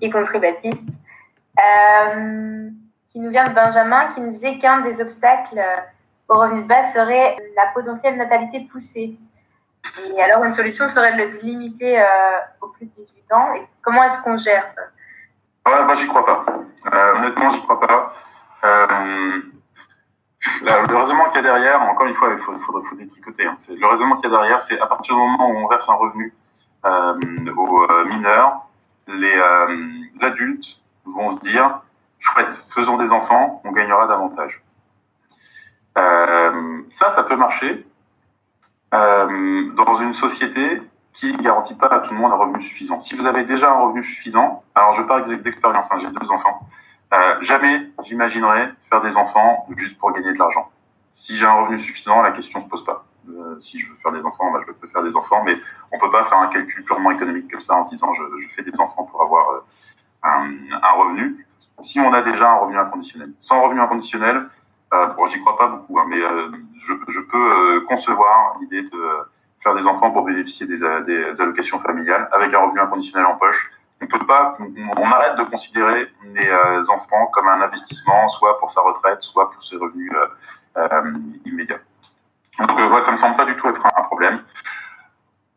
[0.00, 0.82] y compris Baptiste,
[1.58, 2.68] euh,
[3.10, 5.60] qui nous vient de Benjamin, qui nous disait qu'un des obstacles
[6.28, 9.16] au revenu de base serait la potentielle natalité poussée.
[10.04, 12.04] Et alors, une solution serait de le limiter euh,
[12.60, 13.54] au plus de 18 ans.
[13.54, 15.70] Et comment est-ce qu'on gère ça?
[15.70, 16.44] Ouais, moi, j'y crois pas.
[16.92, 18.14] Euh, honnêtement, j'y crois pas.
[18.64, 19.42] Euh,
[20.62, 23.46] le raisonnement qu'il y a derrière, encore une fois, il faut, faut détricoter.
[23.46, 23.56] Hein.
[23.68, 25.94] Le raisonnement qu'il y a derrière, c'est à partir du moment où on verse un
[25.94, 26.32] revenu
[26.84, 27.14] euh,
[27.56, 28.66] aux euh, mineurs,
[29.08, 31.80] les euh, adultes vont se dire
[32.20, 34.62] chouette, faisons des enfants, on gagnera davantage.
[36.90, 37.86] Ça, ça peut marcher
[38.92, 40.82] dans une société
[41.14, 43.00] qui ne garantit pas à tout le monde un revenu suffisant.
[43.00, 46.68] Si vous avez déjà un revenu suffisant, alors je parle d'expérience, hein, j'ai deux enfants,
[47.12, 50.70] euh, jamais j'imaginerais faire des enfants juste pour gagner de l'argent.
[51.14, 53.04] Si j'ai un revenu suffisant, la question se pose pas.
[53.28, 55.56] Euh, si je veux faire des enfants, bah, je peux faire des enfants, mais
[55.92, 58.54] on peut pas faire un calcul purement économique comme ça en se disant je, je
[58.54, 59.60] fais des enfants pour avoir euh,
[60.22, 60.50] un,
[60.82, 61.46] un, revenu.
[61.82, 64.48] Si on a déjà un revenu inconditionnel, sans revenu inconditionnel,
[64.94, 69.04] euh, bon, j'y crois pas beaucoup, hein, mais je, je, peux concevoir l'idée de
[69.62, 73.70] faire des enfants pour bénéficier des, des, allocations familiales avec un revenu inconditionnel en poche.
[74.00, 78.82] On peut pas, on, arrête de considérer les enfants comme un investissement, soit pour sa
[78.82, 80.12] retraite, soit pour ses revenus
[81.46, 81.80] immédiats.
[82.58, 84.40] Donc, ouais, ça me semble pas du tout être un, problème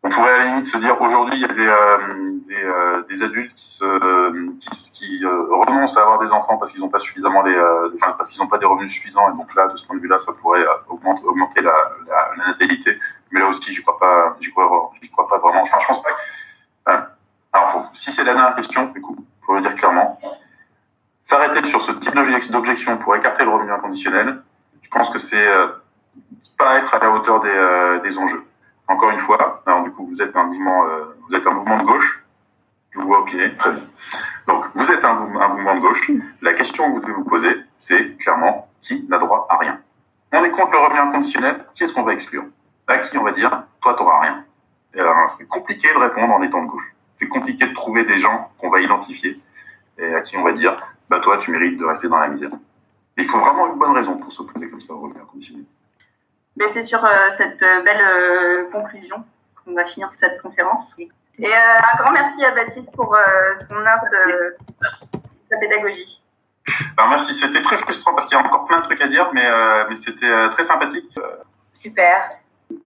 [0.01, 3.53] on pourrait à la limite se dire aujourd'hui il y a des, euh, euh, adultes
[3.55, 7.57] qui, se, qui, euh, renoncent à avoir des enfants parce qu'ils n'ont pas suffisamment les,
[7.95, 10.01] enfin, parce qu'ils n'ont pas des revenus suffisants et donc là de ce point de
[10.01, 11.73] vue-là ça pourrait augmenter, la,
[12.47, 12.97] natalité.
[13.31, 15.63] Mais là aussi j'y crois pas, j'y crois, crois pas vraiment.
[15.63, 16.11] Enfin je pense pas.
[16.11, 17.18] Que,
[17.53, 20.19] alors faut, si c'est la dernière question, du coup, pour le dire clairement,
[21.23, 22.13] s'arrêter sur ce type
[22.51, 24.41] d'objection pour écarter le revenu inconditionnel,
[24.81, 25.47] je pense que c'est
[26.57, 28.43] pas être à la hauteur des, des enjeux.
[28.89, 31.77] Encore une fois, alors du coup, vous êtes un mouvement, euh, vous êtes un mouvement
[31.77, 32.23] de gauche.
[32.89, 33.55] Je vous vois opiner.
[33.55, 33.83] Très bien.
[34.47, 36.09] Donc, vous êtes un, mouvement de gauche.
[36.41, 39.79] La question que vous devez vous poser, c'est clairement qui n'a droit à rien?
[40.33, 41.65] On est contre le revenu inconditionnel.
[41.75, 42.45] Qui est-ce qu'on va exclure?
[42.87, 44.43] À qui on va dire, toi, tu n'auras rien.
[45.37, 46.95] C'est compliqué de répondre en étant de gauche.
[47.19, 49.37] C'est compliqué de trouver des gens qu'on va identifier
[49.97, 52.51] et à qui on va dire, bah toi, tu mérites de rester dans la misère.
[53.17, 55.65] Mais il faut vraiment une bonne raison pour s'opposer comme ça au revenu inconditionnel.
[56.55, 59.25] Mais c'est sur euh, cette euh, belle euh, conclusion
[59.63, 60.95] qu'on va finir cette conférence.
[61.37, 63.15] Et un grand merci à Baptiste pour
[63.67, 64.55] son heure de
[65.49, 66.21] sa pédagogie.
[66.97, 69.29] Alors merci, c'était très frustrant parce qu'il y a encore plein de trucs à dire,
[69.33, 69.49] mais,
[69.89, 71.17] mais c'était très sympathique.
[71.75, 72.38] Super.